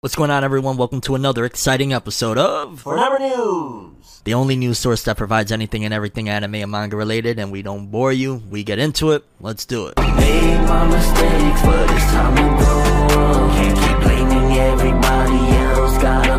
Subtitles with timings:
[0.00, 0.76] What's going on, everyone?
[0.76, 4.20] Welcome to another exciting episode of Fornever News.
[4.22, 7.62] the only news source that provides anything and everything anime and manga related, and we
[7.62, 8.40] don't bore you.
[8.48, 9.24] We get into it.
[9.40, 9.98] Let's do it.
[9.98, 13.50] Made my mistakes, but it's time to grow.
[13.58, 15.98] Can't keep blaming everybody else.
[16.00, 16.37] Gotta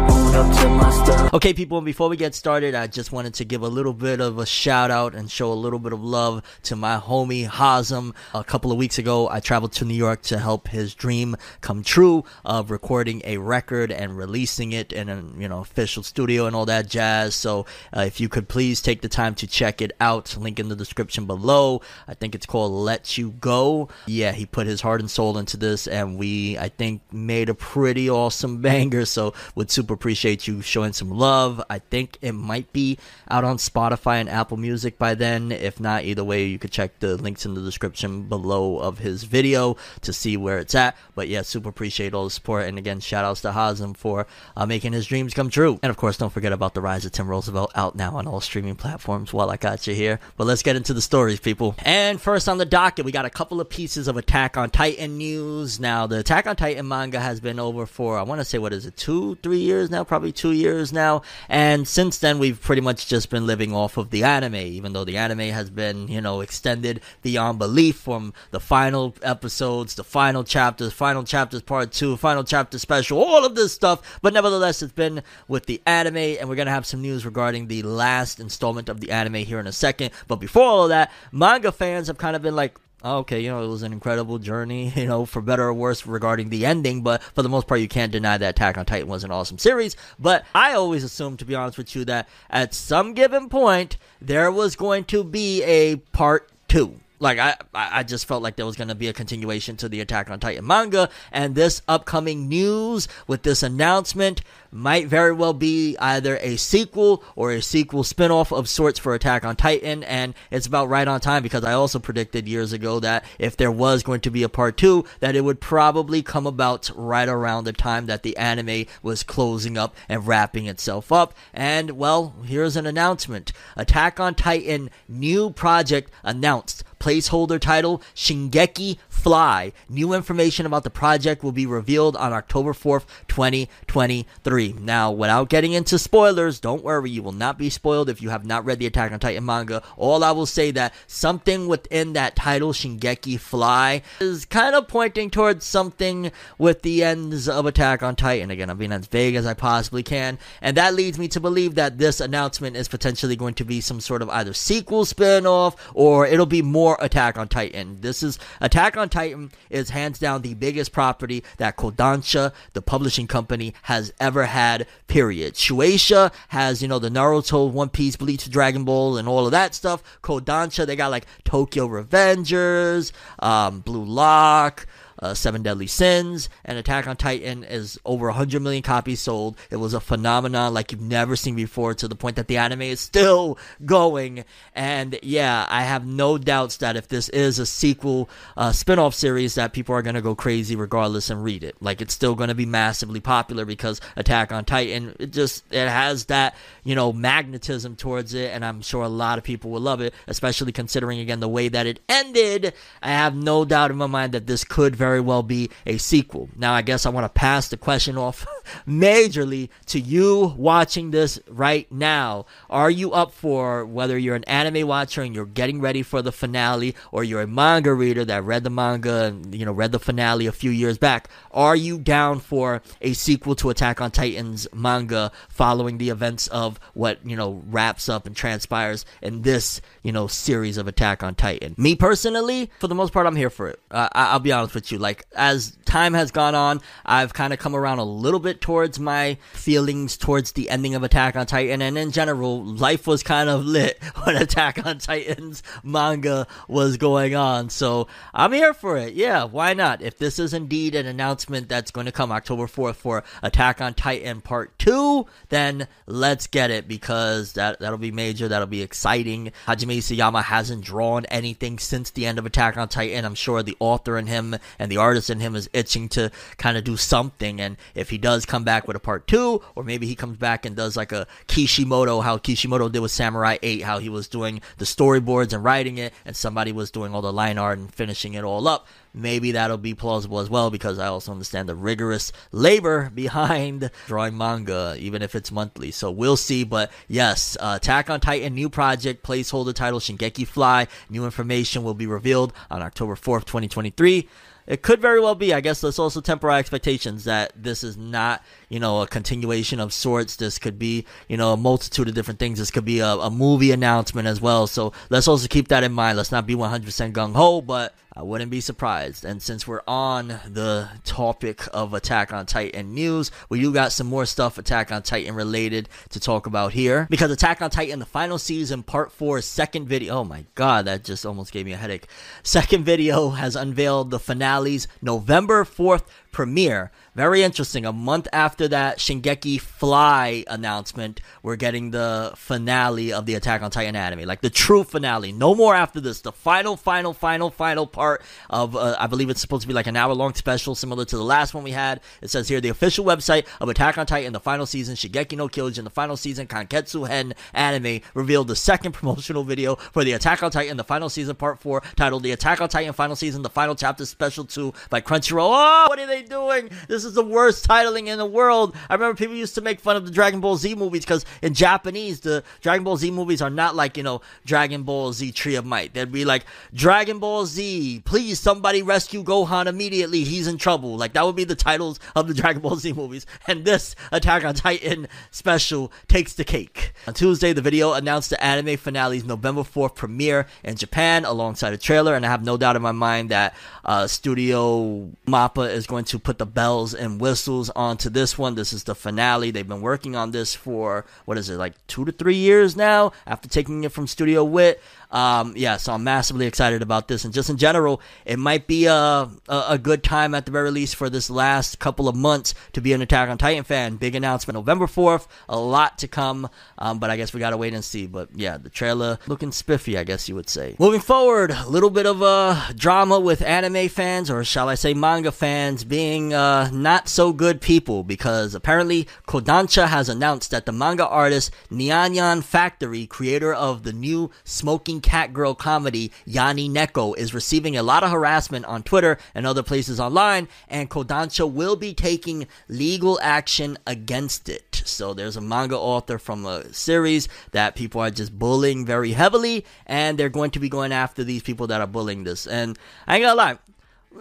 [1.34, 4.40] Okay, people, before we get started, I just wanted to give a little bit of
[4.40, 8.16] a shout out and show a little bit of love to my homie Hazem.
[8.34, 11.84] A couple of weeks ago, I traveled to New York to help his dream come
[11.84, 16.56] true of recording a record and releasing it in an you know official studio and
[16.56, 17.36] all that jazz.
[17.36, 17.66] So,
[17.96, 20.76] uh, if you could please take the time to check it out, link in the
[20.76, 21.82] description below.
[22.08, 25.58] I think it's called "Let You Go." Yeah, he put his heart and soul into
[25.58, 29.04] this, and we I think made a pretty awesome banger.
[29.04, 31.62] So, would super appreciate you showing some love.
[31.70, 32.98] I think it might be
[33.30, 35.52] out on Spotify and Apple Music by then.
[35.52, 39.24] If not, either way, you could check the links in the description below of his
[39.24, 40.96] video to see where it's at.
[41.16, 42.68] But yeah, super appreciate all the support.
[42.68, 45.80] And again, shout outs to Hazem for uh, making his dreams come true.
[45.82, 48.42] And of course, don't forget about The Rise of Tim Roosevelt out now on all
[48.42, 50.20] streaming platforms while I got you here.
[50.36, 51.76] But let's get into the stories, people.
[51.80, 55.18] And first on the docket, we got a couple of pieces of Attack on Titan
[55.18, 55.80] news.
[55.80, 58.74] Now, the Attack on Titan manga has been over for, I want to say, what
[58.74, 60.04] is it, two, three years now?
[60.04, 61.22] Probably two years now.
[61.48, 65.06] And since then, we've pretty much just been living off of the anime, even though
[65.06, 70.44] the anime has been, you know, extended beyond belief from the final episodes, the final
[70.44, 74.20] chapters, final chapters part two, final chapter special, all of this stuff.
[74.22, 77.68] But nevertheless, it's been with the anime, and we're going to have some news regarding
[77.68, 80.12] the last installment of the anime here in a second.
[80.28, 83.50] But before all of that, manga fans have kind of been like, Oh, okay, you
[83.50, 87.02] know, it was an incredible journey, you know, for better or worse regarding the ending,
[87.02, 89.58] but for the most part, you can't deny that Attack on Titan was an awesome
[89.58, 89.96] series.
[90.18, 94.52] But I always assumed, to be honest with you, that at some given point, there
[94.52, 97.00] was going to be a part two.
[97.20, 100.00] Like I, I just felt like there was going to be a continuation to the
[100.00, 105.98] Attack on Titan manga, and this upcoming news with this announcement might very well be
[105.98, 110.68] either a sequel or a sequel spin-off of sorts for Attack on Titan, and it's
[110.68, 114.22] about right on time because I also predicted years ago that if there was going
[114.22, 118.06] to be a part two, that it would probably come about right around the time
[118.06, 121.34] that the anime was closing up and wrapping itself up.
[121.54, 129.74] And well, here's an announcement: Attack on Titan new project announced placeholder title Shingeki Fly.
[129.90, 134.76] New information about the project will be revealed on October 4th, 2023.
[134.80, 138.46] Now, without getting into spoilers, don't worry, you will not be spoiled if you have
[138.46, 139.84] not read the Attack on Titan manga.
[139.98, 145.30] All I will say that something within that title Shingeki Fly is kind of pointing
[145.30, 148.52] towards something with the ends of Attack on Titan.
[148.52, 151.76] Again, I'm being as vague as I possibly can, and that leads me to believe
[151.76, 156.26] that this announcement is potentially going to be some sort of either sequel spin-off or
[156.26, 158.02] it'll be more Attack on Titan.
[158.02, 163.28] This is Attack on Titan is hands down the biggest property that Kodansha, the publishing
[163.28, 164.88] company, has ever had.
[165.08, 165.56] Period.
[165.56, 169.76] Shueisha has you know the Naruto, One Piece, Bleach, Dragon Ball, and all of that
[169.76, 170.04] stuff.
[170.22, 174.88] Kodansha, they got like Tokyo Revengers, um, Blue Lock
[175.22, 179.58] uh, Seven Deadly Sins, and Attack on Titan is over 100 million copies sold.
[179.70, 182.82] It was a phenomenon like you've never seen before to the point that the anime
[182.84, 184.46] is still going.
[184.76, 189.16] And yeah, I have no doubts that if this is a sequel, uh, spin off
[189.16, 191.76] series, that people are going to go crazy regardless and read it.
[191.82, 195.88] Like it's still going to be massively popular because Attack on Titan, it just, it
[195.88, 198.52] has that, you know, magnetism towards it.
[198.54, 201.68] And I'm sure a lot of people will love it, especially considering, again, the way
[201.68, 202.74] that it ended.
[203.02, 205.98] I have no doubt in my mind that this could very very well be a
[205.98, 206.50] sequel.
[206.56, 208.46] Now, I guess I want to pass the question off
[208.88, 212.46] majorly to you watching this right now.
[212.70, 216.32] Are you up for whether you're an anime watcher and you're getting ready for the
[216.32, 220.00] finale, or you're a manga reader that read the manga and you know read the
[220.00, 221.28] finale a few years back?
[221.52, 226.80] Are you down for a sequel to Attack on Titan's manga following the events of
[226.94, 231.34] what you know wraps up and transpires in this you know series of Attack on
[231.34, 231.74] Titan?
[231.78, 233.80] Me personally, for the most part, I'm here for it.
[233.90, 234.99] Uh, I- I'll be honest with you.
[235.00, 239.00] Like as time has gone on, I've kind of come around a little bit towards
[239.00, 243.50] my feelings towards the ending of Attack on Titan, and in general, life was kind
[243.50, 247.70] of lit when Attack on Titan's manga was going on.
[247.70, 249.14] So I'm here for it.
[249.14, 250.02] Yeah, why not?
[250.02, 253.94] If this is indeed an announcement that's going to come October 4th for Attack on
[253.94, 258.48] Titan Part 2, then let's get it because that, that'll be major.
[258.48, 259.52] That'll be exciting.
[259.68, 263.26] Hajime Isayama hasn't drawn anything since the end of Attack on Titan.
[263.26, 266.78] I'm sure the author and him and the artist in him is itching to kind
[266.78, 267.62] of do something.
[267.62, 270.38] And if he does does come back with a part two, or maybe he comes
[270.38, 274.28] back and does like a Kishimoto, how Kishimoto did with Samurai 8, how he was
[274.28, 277.94] doing the storyboards and writing it, and somebody was doing all the line art and
[277.94, 281.76] finishing it all up maybe that'll be plausible as well because I also understand the
[281.76, 285.92] rigorous labor behind drawing manga, even if it's monthly.
[285.92, 286.64] So we'll see.
[286.64, 290.88] But yes, uh, Attack on Titan new project placeholder title Shingeki Fly.
[291.10, 294.30] New information will be revealed on October 4th, 2023
[294.70, 295.54] it could very well be.
[295.54, 299.80] I guess let's also temper our expectations that this is not, you know, a continuation
[299.80, 300.36] of sorts.
[300.36, 302.60] This could be, you know, a multitude of different things.
[302.60, 304.68] This could be a, a movie announcement as well.
[304.68, 306.18] So let's also keep that in mind.
[306.18, 309.24] Let's not be 100% gung ho, but I wouldn't be surprised.
[309.24, 314.08] And since we're on the topic of Attack on Titan news, we do got some
[314.08, 317.08] more stuff Attack on Titan related to talk about here.
[317.10, 320.16] Because Attack on Titan, the final season, part four, second video.
[320.16, 322.08] Oh my god, that just almost gave me a headache.
[322.44, 326.92] Second video has unveiled the finale's November 4th premiere.
[327.20, 327.86] Very interesting.
[327.86, 333.72] A month after that Shingeki Fly announcement, we're getting the finale of the Attack on
[333.72, 334.22] Titan anime.
[334.22, 335.34] Like the true finale.
[335.34, 336.22] No more after this.
[336.22, 339.88] The final, final, final, final part of, uh, I believe it's supposed to be like
[339.88, 342.00] an hour long special, similar to the last one we had.
[342.22, 345.50] It says here the official website of Attack on Titan, the final season, Shingeki no
[345.50, 350.42] Kyojin, the final season, Kanketsu Hen anime, revealed the second promotional video for the Attack
[350.42, 353.50] on Titan, the final season, part 4, titled The Attack on Titan Final Season, the
[353.50, 355.50] final chapter, special 2 by Crunchyroll.
[355.52, 356.70] Oh, what are they doing?
[356.88, 358.76] This is the worst titling in the world.
[358.90, 361.54] I remember people used to make fun of the Dragon Ball Z movies because in
[361.54, 365.56] Japanese, the Dragon Ball Z movies are not like, you know, Dragon Ball Z Tree
[365.56, 365.94] of Might.
[365.94, 370.24] They'd be like, Dragon Ball Z, please somebody rescue Gohan immediately.
[370.24, 370.98] He's in trouble.
[370.98, 373.26] Like, that would be the titles of the Dragon Ball Z movies.
[373.48, 376.94] And this Attack on Titan special takes the cake.
[377.08, 381.78] On Tuesday, the video announced the anime finale's November 4th premiere in Japan alongside a
[381.78, 382.16] trailer.
[382.16, 386.20] And I have no doubt in my mind that uh, Studio Mappa is going to
[386.20, 388.56] put the bells and whistles onto this one.
[388.56, 389.52] This is the finale.
[389.52, 393.14] They've been working on this for, what is it, like two to three years now
[393.26, 394.82] after taking it from Studio Wit.
[395.12, 398.86] Um, yeah, so I'm massively excited about this, and just in general, it might be
[398.86, 402.82] a, a, good time at the very least for this last couple of months to
[402.82, 403.96] be an Attack on Titan fan.
[403.96, 406.48] Big announcement November 4th, a lot to come,
[406.78, 408.06] um, but I guess we gotta wait and see.
[408.06, 410.76] But yeah, the trailer looking spiffy, I guess you would say.
[410.78, 414.94] Moving forward, a little bit of a drama with anime fans, or shall I say
[414.94, 420.72] manga fans, being uh, not so good people because apparently Kodansha has announced that the
[420.72, 427.18] manga artist Nyan Nyan Factory, creator of the new Smoking cat girl comedy Yani Neko
[427.18, 431.76] is receiving a lot of harassment on Twitter and other places online, and Kodansha will
[431.76, 434.82] be taking legal action against it.
[434.86, 439.66] So there's a manga author from a series that people are just bullying very heavily,
[439.86, 442.48] and they're going to be going after these people that are bullying this.
[442.48, 443.58] And I ain't gonna lie,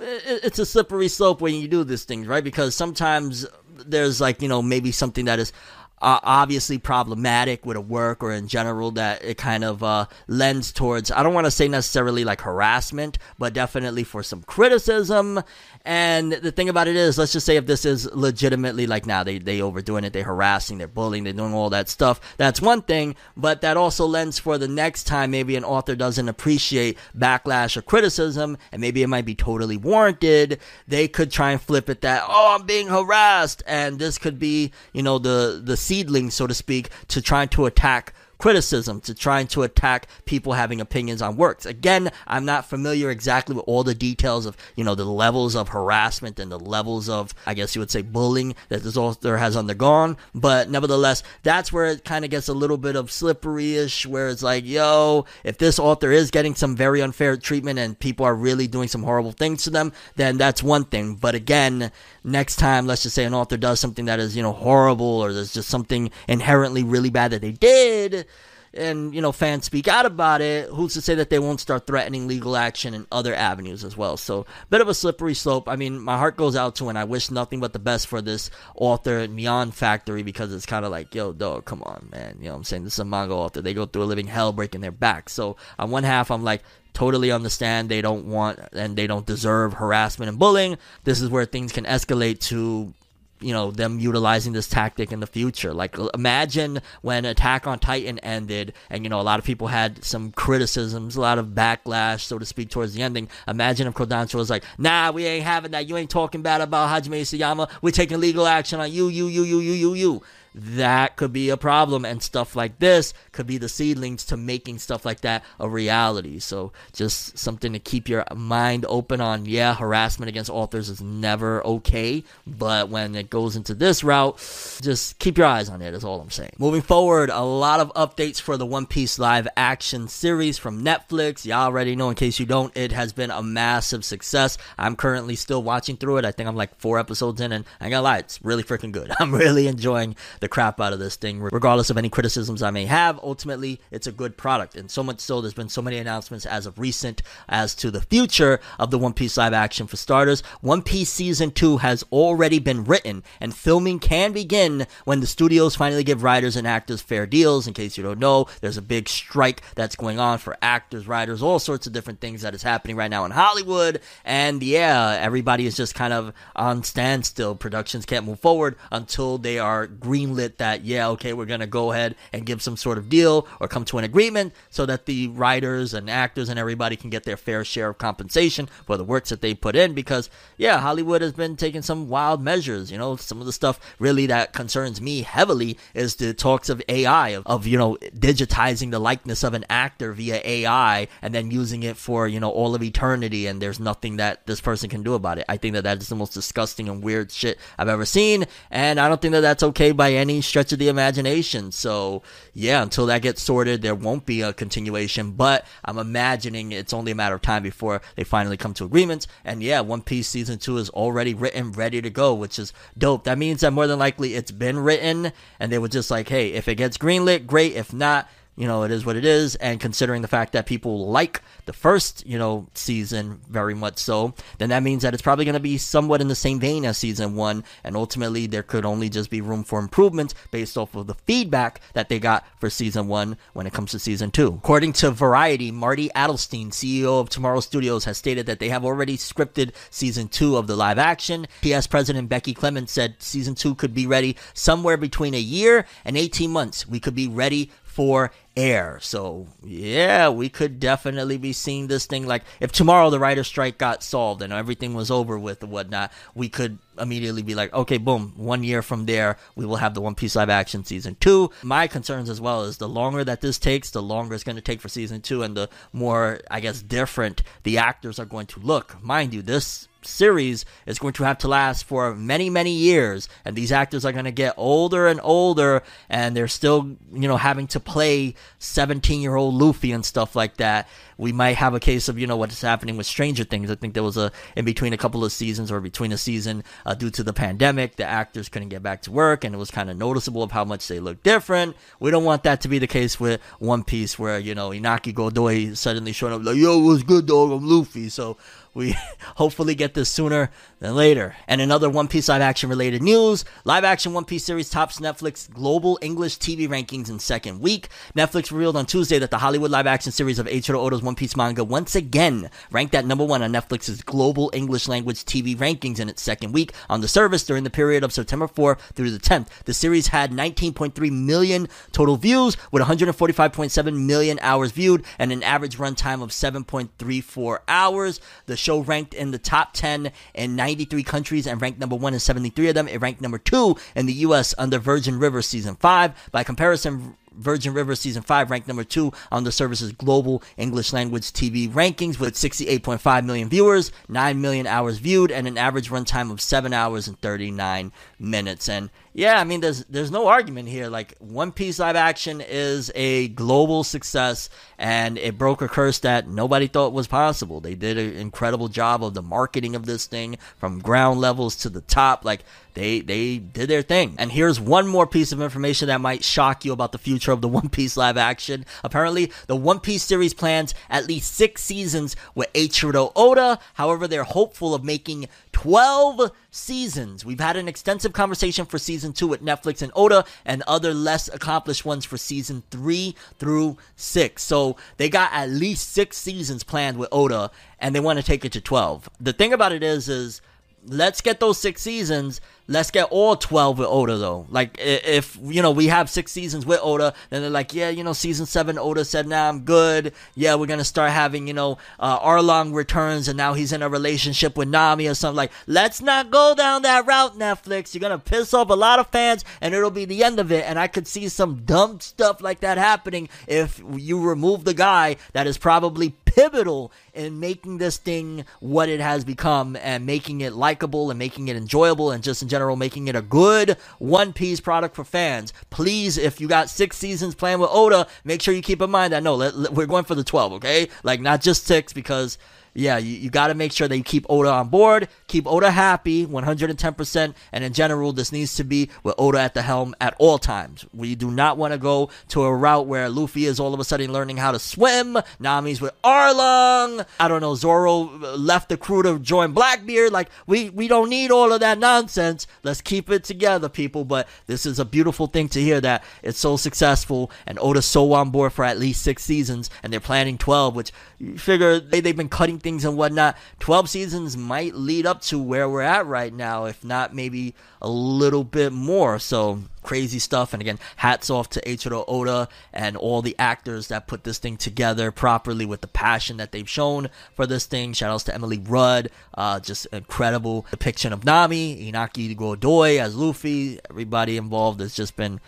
[0.00, 2.44] it's a slippery slope when you do these things, right?
[2.44, 3.46] Because sometimes
[3.86, 5.52] there's like, you know, maybe something that is
[6.00, 10.72] uh, obviously problematic with a work or in general that it kind of uh, lends
[10.72, 15.40] towards i don't want to say necessarily like harassment but definitely for some criticism
[15.84, 19.22] and the thing about it is, let's just say if this is legitimately like now
[19.24, 22.20] they they overdoing it, they're harassing, they're bullying, they're doing all that stuff.
[22.36, 26.28] That's one thing, but that also lends for the next time maybe an author doesn't
[26.28, 30.60] appreciate backlash or criticism, and maybe it might be totally warranted.
[30.86, 34.72] They could try and flip it that oh I'm being harassed, and this could be
[34.92, 39.46] you know the the seedling so to speak to trying to attack criticism, to trying
[39.48, 41.66] to attack people having opinions on works.
[41.66, 45.68] Again, I'm not familiar exactly with all the details of, you know, the levels of
[45.68, 49.56] harassment and the levels of, I guess you would say, bullying that this author has
[49.56, 50.16] undergone.
[50.34, 54.42] But nevertheless, that's where it kind of gets a little bit of slippery-ish, where it's
[54.42, 58.68] like, yo, if this author is getting some very unfair treatment and people are really
[58.68, 61.16] doing some horrible things to them, then that's one thing.
[61.16, 61.90] But again,
[62.22, 65.32] next time, let's just say an author does something that is, you know, horrible or
[65.32, 68.26] there's just something inherently really bad that they did,
[68.74, 71.86] and you know fans speak out about it who's to say that they won't start
[71.86, 74.16] threatening legal action in other avenues as well.
[74.16, 75.68] So bit of a slippery slope.
[75.68, 78.20] I mean my heart goes out to and i wish nothing but the best for
[78.20, 82.38] this author neon factory because it's kind of like yo dog come on man.
[82.40, 82.84] You know i'm saying?
[82.84, 83.62] This is a manga author.
[83.62, 85.28] They go through a living hell breaking their back.
[85.28, 89.74] So on one half i'm like totally understand they don't want and they don't deserve
[89.74, 90.76] harassment and bullying.
[91.04, 92.92] This is where things can escalate to
[93.40, 95.72] you know them utilizing this tactic in the future.
[95.72, 99.68] Like uh, imagine when attack on titan ended and you know a lot of people
[99.68, 103.28] had some criticisms a lot of backlash so to speak towards the ending.
[103.46, 105.88] Imagine if kodansha was like nah we ain't having that.
[105.88, 107.70] You ain't talking bad about hajime isayama.
[107.82, 110.22] We're taking legal action on you you you you you you you
[110.54, 114.78] that could be a problem and stuff like this could be the seedlings to making
[114.78, 116.38] stuff like that a reality.
[116.38, 119.46] So just something to keep your mind open on.
[119.46, 124.36] Yeah harassment against authors is never okay but when it goes into this route
[124.82, 126.52] just keep your eyes on it is all i'm saying.
[126.58, 131.44] Moving forward a lot of updates for the one piece live action series from netflix.
[131.44, 134.58] Y'all already know in case you don't it has been a massive success.
[134.76, 136.24] I'm currently still watching through it.
[136.24, 139.12] I think i'm like four episodes in and i gonna lie it's really freaking good.
[139.20, 142.86] I'm really enjoying the crap out of this thing, regardless of any criticisms I may
[142.86, 143.18] have.
[143.22, 146.66] Ultimately, it's a good product, and so much so, there's been so many announcements as
[146.66, 149.86] of recent as to the future of the One Piece live action.
[149.86, 155.20] For starters, One Piece season two has already been written, and filming can begin when
[155.20, 157.66] the studios finally give writers and actors fair deals.
[157.66, 161.42] In case you don't know, there's a big strike that's going on for actors, writers,
[161.42, 165.66] all sorts of different things that is happening right now in Hollywood, and yeah, everybody
[165.66, 167.54] is just kind of on standstill.
[167.54, 171.66] Productions can't move forward until they are green greenlit that, yeah, okay, we're going to
[171.66, 175.06] go ahead and give some sort of deal or come to an agreement so that
[175.06, 179.04] the writers and actors and everybody can get their fair share of compensation for the
[179.04, 179.94] works that they put in.
[179.94, 182.90] Because, yeah, Hollywood has been taking some wild measures.
[182.90, 186.82] You know, some of the stuff really that concerns me heavily is the talks of
[186.88, 191.50] AI, of, of you know, digitizing the likeness of an actor via AI and then
[191.50, 193.46] using it for, you know, all of eternity.
[193.46, 195.44] And there's nothing that this person can do about it.
[195.48, 198.46] I think that that is the most disgusting and weird shit I've ever seen.
[198.70, 201.72] And I don't think that that's okay by any stretch of the imagination.
[201.72, 202.22] So,
[202.52, 205.32] yeah, until that gets sorted, there won't be a continuation.
[205.32, 209.26] But I'm imagining it's only a matter of time before they finally come to agreements.
[209.44, 213.24] And yeah, One Piece season two is already written, ready to go, which is dope.
[213.24, 216.52] That means that more than likely it's been written, and they were just like, hey,
[216.52, 217.74] if it gets greenlit, great.
[217.74, 218.28] If not,
[218.58, 219.54] you know, it is what it is.
[219.56, 224.34] And considering the fact that people like the first, you know, season very much so,
[224.58, 226.98] then that means that it's probably going to be somewhat in the same vein as
[226.98, 227.62] season one.
[227.84, 231.80] And ultimately, there could only just be room for improvement based off of the feedback
[231.92, 234.48] that they got for season one when it comes to season two.
[234.48, 239.16] According to Variety, Marty Adelstein, CEO of Tomorrow Studios, has stated that they have already
[239.16, 241.46] scripted season two of the live action.
[241.62, 246.16] PS President Becky Clement said season two could be ready somewhere between a year and
[246.16, 246.88] 18 months.
[246.88, 249.00] We could be ready for air.
[249.02, 253.76] So, yeah, we could definitely be seeing this thing like if tomorrow the writer's strike
[253.76, 257.98] got solved and everything was over with and whatnot, we could immediately be like, okay,
[257.98, 261.50] boom, one year from there, we will have the One Piece live action season two.
[261.64, 264.62] My concerns as well is the longer that this takes, the longer it's going to
[264.62, 268.60] take for season two, and the more, I guess, different the actors are going to
[268.60, 269.02] look.
[269.02, 273.54] Mind you, this series is going to have to last for many, many years, and
[273.54, 277.66] these actors are going to get older and older, and they're still, you know, having
[277.68, 280.88] to play 17 year old Luffy and stuff like that.
[281.16, 283.70] We might have a case of, you know, what's happening with Stranger Things.
[283.70, 286.62] I think there was a, in between a couple of seasons or between a season,
[286.86, 289.70] uh, due to the pandemic, the actors couldn't get back to work, and it was
[289.70, 291.76] kind of noticeable of how much they look different.
[291.98, 295.14] We don't want that to be the case with One Piece, where, you know, Inaki
[295.14, 297.50] Godoy suddenly showing up like, yo, what's good, dog?
[297.50, 298.08] I'm Luffy.
[298.08, 298.36] So,
[298.78, 298.94] we
[299.34, 301.34] hopefully get this sooner than later.
[301.48, 305.52] And another One Piece live action related news live action One Piece series tops Netflix
[305.52, 307.88] global English TV rankings in second week.
[308.16, 311.36] Netflix revealed on Tuesday that the Hollywood live action series of Eiichiro Oda's One Piece
[311.36, 316.08] manga once again ranked at number one on Netflix's global English language TV rankings in
[316.08, 319.48] its second week on the service during the period of September 4th through the 10th.
[319.64, 325.78] The series had 19.3 million total views with 145.7 million hours viewed and an average
[325.78, 328.20] runtime of 7.34 hours.
[328.46, 332.20] The show ranked in the top 10 in 93 countries and ranked number 1 in
[332.20, 332.86] 73 of them.
[332.86, 336.12] It ranked number 2 in the US under Virgin River season 5.
[336.30, 341.32] By comparison, Virgin River Season 5 ranked number 2 on the service's global English language
[341.32, 346.40] TV rankings with 68.5 million viewers, 9 million hours viewed, and an average runtime of
[346.40, 348.68] 7 hours and 39 minutes.
[348.68, 350.86] And yeah, I mean, there's there's no argument here.
[350.86, 354.48] Like One Piece live action is a global success,
[354.78, 357.60] and it broke a curse that nobody thought was possible.
[357.60, 361.68] They did an incredible job of the marketing of this thing from ground levels to
[361.68, 362.24] the top.
[362.24, 362.44] Like
[362.74, 364.14] they they did their thing.
[364.18, 367.40] And here's one more piece of information that might shock you about the future of
[367.40, 368.64] the One Piece live action.
[368.84, 373.58] Apparently, the One Piece series plans at least six seasons with Eiichiro Oda.
[373.74, 377.24] However, they're hopeful of making 12 seasons.
[377.24, 381.28] We've had an extensive conversation for season two with Netflix and Oda, and other less
[381.28, 384.42] accomplished ones for season three through six.
[384.42, 388.44] So they got at least six seasons planned with Oda, and they want to take
[388.44, 389.08] it to 12.
[389.20, 390.40] The thing about it is, is
[390.88, 392.40] let's get those six seasons.
[392.70, 394.46] Let's get all 12 with Oda though.
[394.50, 398.04] Like if you know we have six seasons with Oda, then they're like, yeah, you
[398.04, 400.12] know, season seven Oda said, nah, I'm good.
[400.34, 403.88] Yeah, we're gonna start having you know uh, Arlong returns and now he's in a
[403.88, 405.36] relationship with Nami or something.
[405.36, 407.94] Like, let's not go down that route, Netflix.
[407.94, 410.64] You're gonna piss off a lot of fans and it'll be the end of it.
[410.66, 415.16] And I could see some dumb stuff like that happening if you remove the guy
[415.32, 420.52] that is probably pivotal in making this thing what it has become and making it
[420.52, 424.60] likable and making it enjoyable and just in general making it a good One Piece
[424.60, 425.52] product for fans.
[425.70, 429.12] Please, if you got six seasons playing with Oda, make sure you keep in mind
[429.12, 430.88] that no, let, let- we're going for the 12, okay?
[431.02, 432.38] Like, not just six because
[432.74, 435.70] yeah, you, you got to make sure that you keep Oda on board, keep Oda
[435.70, 440.14] happy 110%, and in general, this needs to be with Oda at the helm at
[440.18, 440.84] all times.
[440.92, 443.84] We do not want to go to a route where Luffy is all of a
[443.84, 448.76] sudden learning how to swim, Nami's with Arlong, I don't know, Zoro uh, left the
[448.76, 450.12] crew to join Blackbeard.
[450.12, 452.46] Like, we, we don't need all of that nonsense.
[452.62, 454.04] Let's keep it together, people.
[454.04, 458.12] But this is a beautiful thing to hear that it's so successful and Oda's so
[458.12, 462.00] on board for at least six seasons, and they're planning 12, which you figure they,
[462.00, 463.36] they've been cutting things and whatnot.
[463.60, 467.88] 12 seasons might lead up to where we're at right now, if not maybe a
[467.88, 469.18] little bit more.
[469.18, 470.52] So crazy stuff.
[470.52, 474.56] And again, hats off to Eiichiro Oda and all the actors that put this thing
[474.56, 477.94] together properly with the passion that they've shown for this thing.
[477.94, 479.10] Shout outs to Emily Rudd.
[479.34, 483.80] Uh, just incredible depiction of Nami, Inaki Godoy as Luffy.
[483.88, 485.40] Everybody involved has just been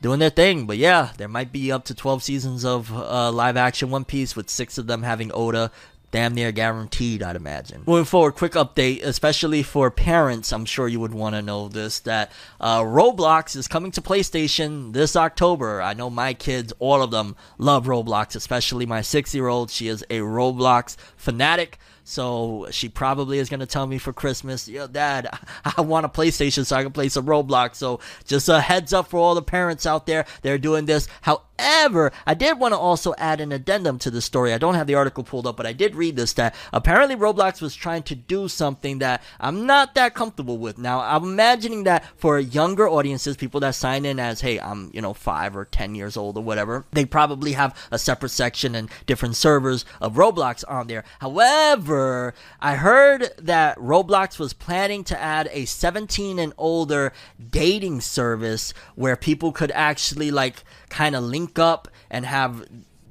[0.00, 0.66] doing their thing.
[0.66, 4.36] But yeah, there might be up to 12 seasons of uh, live action One Piece
[4.36, 5.70] with six of them having Oda.
[6.10, 7.82] Damn near guaranteed, I'd imagine.
[7.86, 10.52] Moving forward, quick update, especially for parents.
[10.52, 14.94] I'm sure you would want to know this that uh, Roblox is coming to PlayStation
[14.94, 15.82] this October.
[15.82, 19.70] I know my kids, all of them, love Roblox, especially my six year old.
[19.70, 21.78] She is a Roblox fanatic.
[22.08, 25.28] So she probably is gonna tell me for Christmas, yo, Dad,
[25.76, 27.74] I want a PlayStation so I can play some Roblox.
[27.74, 31.06] So just a heads up for all the parents out there, they're doing this.
[31.20, 34.54] However, I did want to also add an addendum to the story.
[34.54, 37.60] I don't have the article pulled up, but I did read this that apparently Roblox
[37.60, 40.78] was trying to do something that I'm not that comfortable with.
[40.78, 45.02] Now, I'm imagining that for younger audiences, people that sign in as, hey, I'm, you
[45.02, 48.88] know, five or 10 years old or whatever, they probably have a separate section and
[49.04, 51.04] different servers of Roblox on there.
[51.18, 51.97] However,
[52.60, 57.12] I heard that Roblox was planning to add a 17 and older
[57.50, 62.66] dating service where people could actually, like, kind of link up and have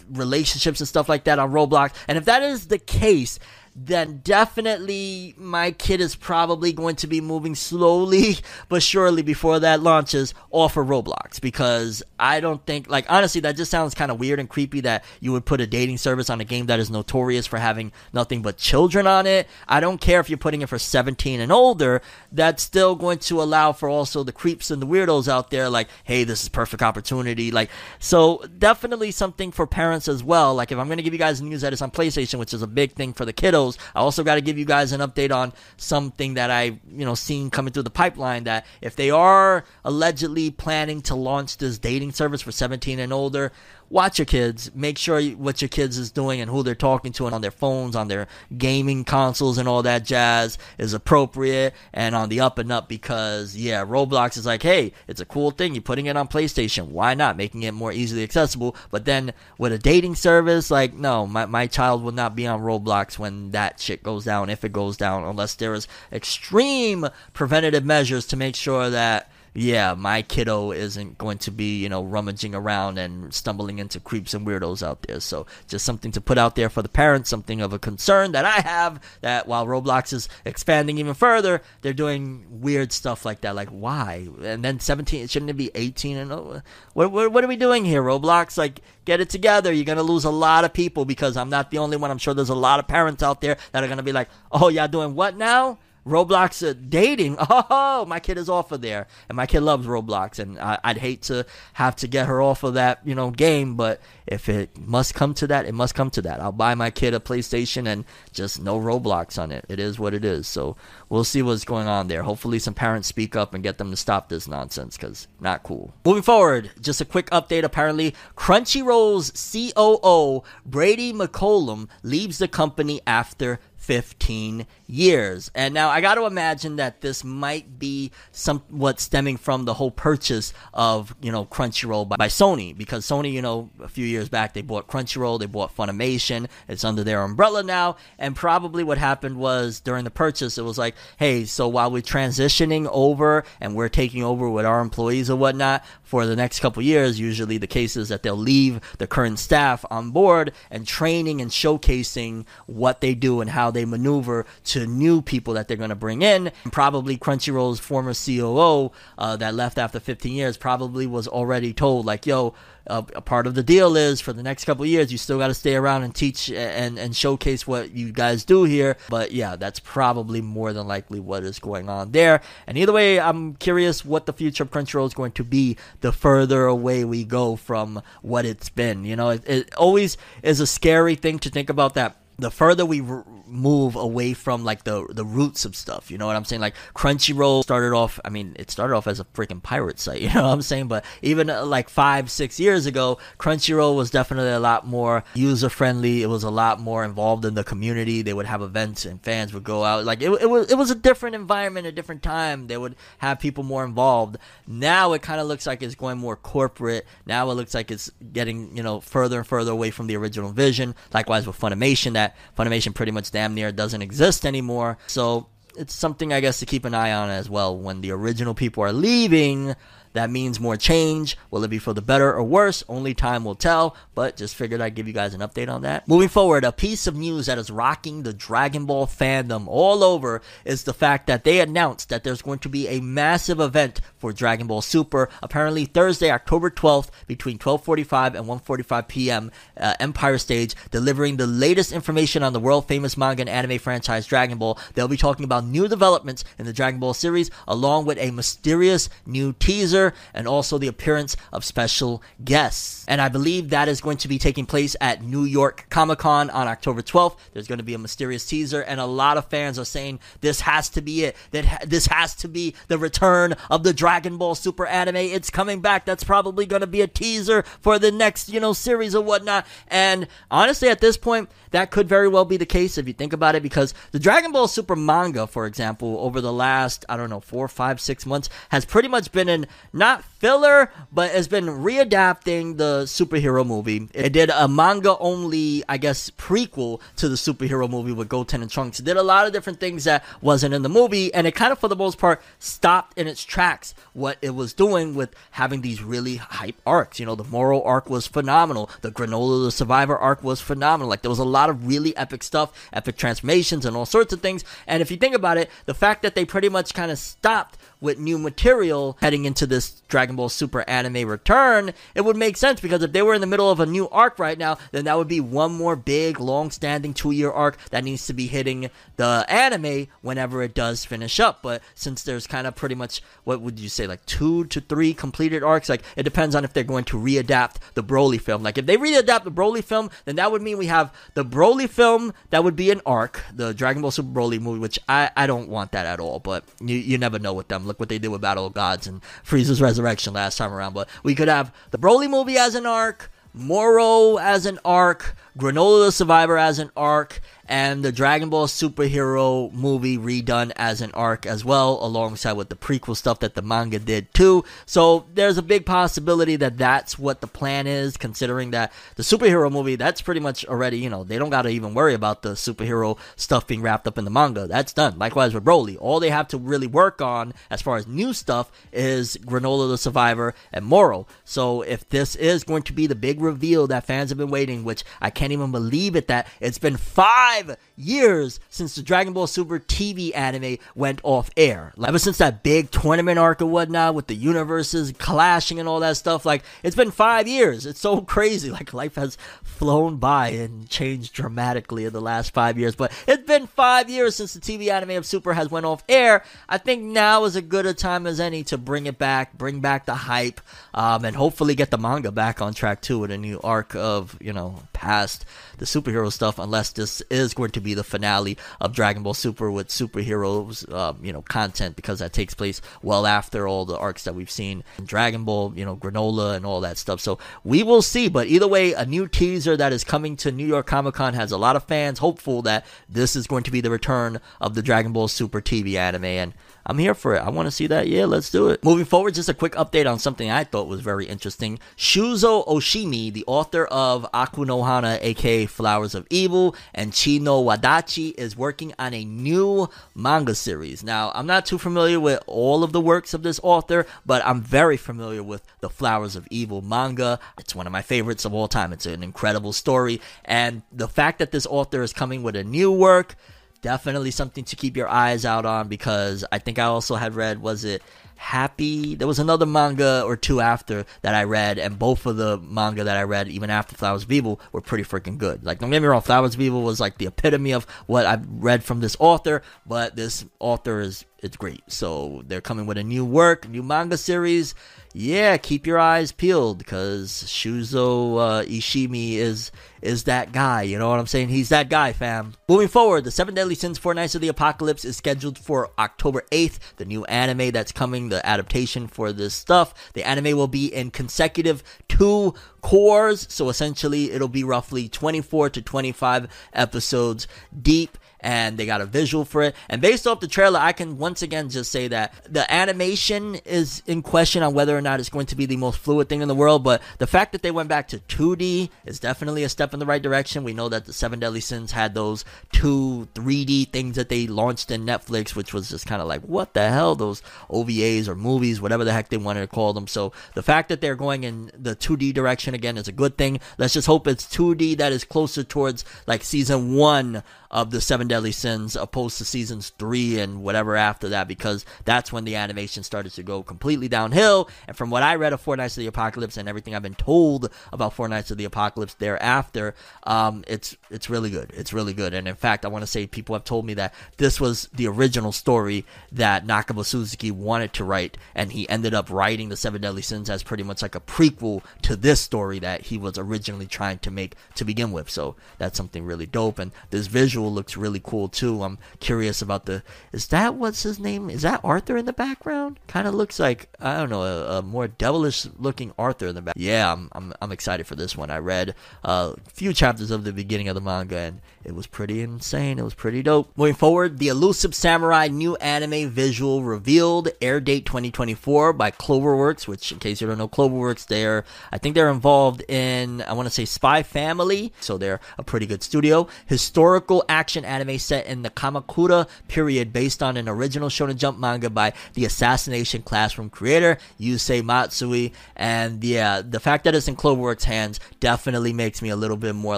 [0.09, 1.93] relationships and stuff like that on Roblox.
[2.07, 3.39] And if that is the case,
[3.79, 8.37] then definitely my kid is probably going to be moving slowly
[8.69, 13.55] but surely before that launches off of Roblox because I don't think like honestly that
[13.55, 16.41] just sounds kind of weird and creepy that you would put a dating service on
[16.41, 19.47] a game that is notorious for having nothing but children on it.
[19.67, 23.43] I don't care if you're putting it for 17 and older, that's still going to
[23.43, 26.81] allow for also the creeps and the weirdos out there like hey this is perfect
[26.81, 30.55] opportunity like so definitely something for parents as well.
[30.55, 32.63] Like if I'm going to give you guys news that is on PlayStation which is
[32.63, 35.35] a big thing for the kiddos I also got to give you guys an update
[35.35, 39.65] on something that I, you know, seen coming through the pipeline that if they are
[39.83, 43.51] allegedly planning to launch this dating service for 17 and older,
[43.89, 44.71] watch your kids.
[44.75, 47.51] Make sure what your kids is doing and who they're talking to and on their
[47.51, 52.57] phones, on their gaming consoles and all that jazz is appropriate and on the up
[52.57, 55.73] and up because yeah, Roblox is like, hey, it's a cool thing.
[55.73, 56.87] You're putting it on PlayStation.
[56.89, 57.37] Why not?
[57.37, 58.75] Making it more easily accessible.
[58.91, 62.61] But then with a dating service, like, no, my, my child will not be on
[62.61, 67.85] Roblox when that shit goes down, if it goes down, unless there is extreme preventative
[67.85, 72.53] measures to make sure that yeah, my kiddo isn't going to be, you know, rummaging
[72.53, 75.19] around and stumbling into creeps and weirdos out there.
[75.19, 78.45] So just something to put out there for the parents, something of a concern that
[78.45, 83.55] I have that while Roblox is expanding even further, they're doing weird stuff like that.
[83.55, 84.27] Like why?
[84.43, 86.61] And then 17, shouldn't it be 18 and oh,
[86.93, 88.59] what, what, what are we doing here, Roblox?
[88.59, 89.73] Like get it together.
[89.73, 92.11] You're going to lose a lot of people because I'm not the only one.
[92.11, 94.29] I'm sure there's a lot of parents out there that are going to be like,
[94.51, 95.79] oh, y'all doing what now?
[96.07, 97.37] Roblox uh, dating.
[97.69, 100.97] Oh, my kid is off of there, and my kid loves Roblox, and I, I'd
[100.97, 103.75] hate to have to get her off of that, you know, game.
[103.75, 106.39] But if it must come to that, it must come to that.
[106.39, 109.65] I'll buy my kid a PlayStation and just no Roblox on it.
[109.69, 110.47] It is what it is.
[110.47, 110.75] So
[111.09, 112.23] we'll see what's going on there.
[112.23, 115.93] Hopefully, some parents speak up and get them to stop this nonsense because not cool.
[116.05, 117.63] Moving forward, just a quick update.
[117.63, 125.49] Apparently, Crunchyroll's COO Brady McCollum leaves the company after 15 years.
[125.55, 129.91] And now I got to imagine that this might be somewhat stemming from the whole
[129.91, 132.77] purchase of, you know, Crunchyroll by, by, Sony.
[132.77, 136.83] Because Sony, you know, a few years back they bought Crunchyroll, they bought Funimation, it's
[136.83, 140.95] under their umbrella now, and probably what happened was during the purchase it was like,
[141.15, 145.81] "Hey, so while we're transitioning over and we're taking over with our employees or whatnot
[146.07, 149.83] for the next couple years, usually the case is that they'll leave the current staff
[149.91, 155.21] on board and training and showcasing what they do and how they maneuver to new
[155.21, 156.49] people that they're going to bring in.
[156.63, 162.05] And probably Crunchyroll's former COO uh, that left after 15 years probably was already told,
[162.05, 162.53] like, yo,
[162.89, 165.53] a part of the deal is for the next couple years you still got to
[165.53, 168.97] stay around and teach and and showcase what you guys do here.
[169.09, 172.41] But yeah that's probably more than likely what is going on there.
[172.65, 176.11] And either way i'm curious what the future of crunchyroll is going to be the
[176.11, 179.05] further away we go from what it's been.
[179.05, 182.85] You know it, it always is a scary thing to think about that the further
[182.85, 186.11] we r- move away from like the the roots of stuff.
[186.11, 186.61] You know what I'm saying?
[186.61, 188.19] Like Crunchyroll started off.
[188.23, 190.21] I mean, it started off as a freaking pirate site.
[190.27, 190.87] You know what I'm saying?
[190.89, 195.69] But even uh, like five, six years ago, Crunchyroll was definitely a lot more user
[195.69, 196.21] friendly.
[196.21, 198.21] It was a lot more involved in the community.
[198.23, 200.03] They would have events and fans would go out.
[200.03, 202.67] Like it, it was it was a different environment, a different time.
[202.67, 204.37] They would have people more involved.
[204.67, 207.05] Now it kind of looks like it's going more corporate.
[207.25, 210.51] Now it looks like it's getting you know further and further away from the original
[210.51, 210.93] vision.
[211.13, 212.26] Likewise with Funimation, that
[212.57, 214.97] Funimation pretty much damn near doesn't exist anymore.
[215.07, 217.77] So it's something I guess to keep an eye on as well.
[217.77, 219.75] When the original people are leaving,
[220.17, 221.37] that means more change.
[221.51, 222.83] Will it be for the better or worse?
[222.89, 226.07] Only time will tell, but just figured I'd give you guys an update on that.
[226.07, 230.41] Moving forward, a piece of news that is rocking the Dragon Ball fandom all over
[230.65, 234.33] is the fact that they announced that there's going to be a massive event for
[234.33, 239.51] Dragon Ball Super, apparently Thursday, October 12th, between 12:45 and 1:45 p.m.
[239.79, 244.25] Uh, Empire Stage, delivering the latest information on the world famous manga and anime franchise
[244.25, 244.79] Dragon Ball.
[244.93, 249.09] They'll be talking about new developments in the Dragon Ball series, along with a mysterious
[249.25, 253.05] new teaser and also the appearance of special guests.
[253.07, 256.49] And I believe that is going to be taking place at New York Comic Con
[256.49, 257.37] on October 12th.
[257.53, 260.61] There's going to be a mysterious teaser, and a lot of fans are saying this
[260.61, 261.35] has to be it.
[261.51, 265.15] That ha- this has to be the return of the Dragon Ball Super anime.
[265.15, 266.05] It's coming back.
[266.05, 269.65] That's probably going to be a teaser for the next, you know, series or whatnot.
[269.87, 273.33] And honestly, at this point, that could very well be the case if you think
[273.33, 277.29] about it, because the Dragon Ball Super manga, for example, over the last, I don't
[277.29, 281.65] know, four, five, six months, has pretty much been in not filler, but it's been
[281.65, 284.07] readapting the superhero movie.
[284.13, 288.69] It did a manga only, I guess, prequel to the superhero movie with Goten and
[288.69, 288.99] Trunks.
[288.99, 291.71] It did a lot of different things that wasn't in the movie, and it kind
[291.71, 295.81] of, for the most part, stopped in its tracks what it was doing with having
[295.81, 297.19] these really hype arcs.
[297.19, 298.89] You know, the Moro arc was phenomenal.
[299.01, 301.09] The Granola the Survivor arc was phenomenal.
[301.09, 304.41] Like, there was a lot of really epic stuff, epic transformations, and all sorts of
[304.41, 304.63] things.
[304.85, 307.77] And if you think about it, the fact that they pretty much kind of stopped
[307.99, 312.79] with new material heading into this Dragon Ball Super anime return, it would make sense
[312.79, 315.17] because if they were in the middle of a new arc right now, then that
[315.17, 318.89] would be one more big, long standing two year arc that needs to be hitting
[319.17, 321.61] the anime whenever it does finish up.
[321.61, 325.13] But since there's kind of pretty much, what would you say, like two to three
[325.13, 328.63] completed arcs, like it depends on if they're going to readapt the Broly film.
[328.63, 331.89] Like if they readapt the Broly film, then that would mean we have the Broly
[331.89, 335.47] film that would be an arc, the Dragon Ball Super Broly movie, which I, I
[335.47, 337.86] don't want that at all, but you, you never know with them.
[337.87, 340.93] Look what they did with Battle of Gods and Frieza's Resurrection last time around.
[340.93, 346.05] But we could have the Broly movie as an arc, Moro as an arc, Granola
[346.05, 351.45] the Survivor as an arc, and the Dragon Ball superhero movie redone as an arc
[351.45, 354.63] as well, alongside with the prequel stuff that the manga did too.
[354.85, 359.71] So there's a big possibility that that's what the plan is, considering that the superhero
[359.71, 362.51] movie, that's pretty much already, you know, they don't got to even worry about the
[362.51, 364.67] superhero stuff being wrapped up in the manga.
[364.67, 365.19] That's done.
[365.19, 365.97] Likewise with Broly.
[365.99, 369.97] All they have to really work on as far as new stuff is Granola the
[369.97, 371.27] Survivor and Moro.
[371.43, 374.85] So if this is going to be the big reveal that fans have been waiting,
[374.85, 379.33] which I can't even believe it that it's been five five years since the Dragon
[379.33, 381.93] Ball Super TV anime went off air.
[381.95, 385.99] Like, ever since that big tournament arc and whatnot with the universes clashing and all
[386.01, 387.85] that stuff, like it's been five years.
[387.85, 388.69] It's so crazy.
[388.69, 392.95] Like life has flown by and changed dramatically in the last five years.
[392.95, 396.43] But it's been five years since the TV anime of Super has went off air.
[396.69, 399.79] I think now is as good a time as any to bring it back, bring
[399.79, 400.61] back the hype,
[400.93, 404.37] um, and hopefully get the manga back on track too with a new arc of
[404.41, 405.36] you know past
[405.77, 409.71] the superhero stuff unless this is going to be the finale of Dragon Ball Super
[409.71, 414.23] with superheroes, um, you know, content because that takes place well after all the arcs
[414.23, 417.19] that we've seen in Dragon Ball, you know, Granola and all that stuff.
[417.19, 418.27] So we will see.
[418.27, 421.51] But either way, a new teaser that is coming to New York Comic Con has
[421.51, 424.81] a lot of fans hopeful that this is going to be the return of the
[424.81, 426.25] Dragon Ball Super TV anime.
[426.25, 426.53] And
[426.89, 427.39] I'm here for it.
[427.39, 428.07] I want to see that.
[428.07, 428.81] Yeah, let's do it.
[428.81, 431.79] Moving forward, just a quick update on something I thought was very interesting.
[431.97, 438.33] Shuzo Oshimi, the author of Aku no Hana, aka Flowers of Evil, and Chino Wadachi,
[438.37, 441.03] is working on a new manga series.
[441.03, 444.61] Now, I'm not too familiar with all of the works of this author, but I'm
[444.61, 447.37] very familiar with the Flowers of Evil manga.
[447.57, 448.93] It's one of my favorites of all time.
[448.93, 452.93] It's an incredible story, and the fact that this author is coming with a new
[452.93, 453.35] work
[453.77, 457.61] definitely something to keep your eyes out on because I think I also had read
[457.61, 458.01] was it
[458.37, 462.59] Happy there was another manga or two after that I read and both of the
[462.59, 465.65] manga that I read even after Flowers of Evil were pretty freaking good.
[465.65, 468.47] Like don't get me wrong Flowers of Evil was like the epitome of what I've
[468.47, 471.81] read from this author, but this author is it's great.
[471.87, 474.75] So they're coming with a new work, new manga series.
[475.19, 480.83] Yeah, keep your eyes peeled because Shuzo uh, Ishimi is is that guy.
[480.83, 481.49] You know what I'm saying?
[481.49, 482.53] He's that guy, fam.
[482.69, 486.43] Moving forward, the Seven Deadly Sins: Four Knights of the Apocalypse is scheduled for October
[486.51, 486.77] 8th.
[486.97, 490.11] The new anime that's coming, the adaptation for this stuff.
[490.13, 492.53] The anime will be in consecutive two
[492.83, 497.47] cours, so essentially it'll be roughly 24 to 25 episodes
[497.81, 499.75] deep and they got a visual for it.
[499.89, 504.03] And based off the trailer, I can once again just say that the animation is
[504.05, 506.47] in question on whether or not it's going to be the most fluid thing in
[506.47, 506.83] the world.
[506.83, 510.05] But the fact that they went back to 2D is definitely a step in the
[510.05, 510.63] right direction.
[510.63, 514.91] We know that the Seven Deadly Sins had those two 3D things that they launched
[514.91, 517.15] in Netflix, which was just kind of like, what the hell?
[517.15, 520.07] Those OVAs or movies, whatever the heck they wanted to call them.
[520.07, 523.59] So the fact that they're going in the 2D direction again is a good thing.
[523.77, 528.26] Let's just hope it's 2D that is closer towards like season one of the Seven
[528.27, 533.03] Deadly Sins opposed to seasons three and whatever after that because that's when the animation
[533.03, 534.69] started to go completely downhill.
[534.87, 537.15] And from what I read of Four Knights of the Apocalypse and everything I've been
[537.15, 541.71] told about Four Knights of the Apocalypse thereafter, um, it's it's really good.
[541.73, 542.33] It's really good.
[542.33, 545.07] And in fact, I want to say people have told me that this was the
[545.07, 550.01] original story that Nakaba Suzuki wanted to write, and he ended up writing the Seven
[550.01, 553.87] Deadly Sins as pretty much like a prequel to this story that he was originally
[553.87, 555.29] trying to make to begin with.
[555.29, 556.79] So that's something really dope.
[556.79, 558.83] And this visual looks really cool too.
[558.83, 560.03] I'm curious about the.
[560.31, 561.49] Is that what's his name?
[561.49, 562.99] Is that Arthur in the background?
[563.07, 566.61] Kind of looks like I don't know a, a, more devilish looking Arthur in the
[566.61, 566.75] back.
[566.77, 568.49] Yeah, I'm I'm I'm excited for this one.
[568.49, 572.05] I read uh, a few chapters of the beginning of the manga and it was
[572.05, 572.99] pretty insane.
[572.99, 573.71] It was pretty dope.
[573.77, 577.47] Moving forward, the Elusive Samurai new anime visual revealed.
[577.61, 579.87] Air date 2024 by Cloverworks.
[579.87, 583.67] Which, in case you don't know, Cloverworks, they're I think they're involved in I want
[583.67, 586.47] to say Spy Family, so they're a pretty good studio.
[586.65, 591.89] Historical action anime set in the Kamakura period based on an original Shonen Jump manga
[591.89, 595.51] by the Assassination Classroom creator, Yusei Matsui.
[595.75, 599.75] And yeah, the fact that it's in Cloverworks' hands definitely makes me a little bit
[599.75, 599.97] more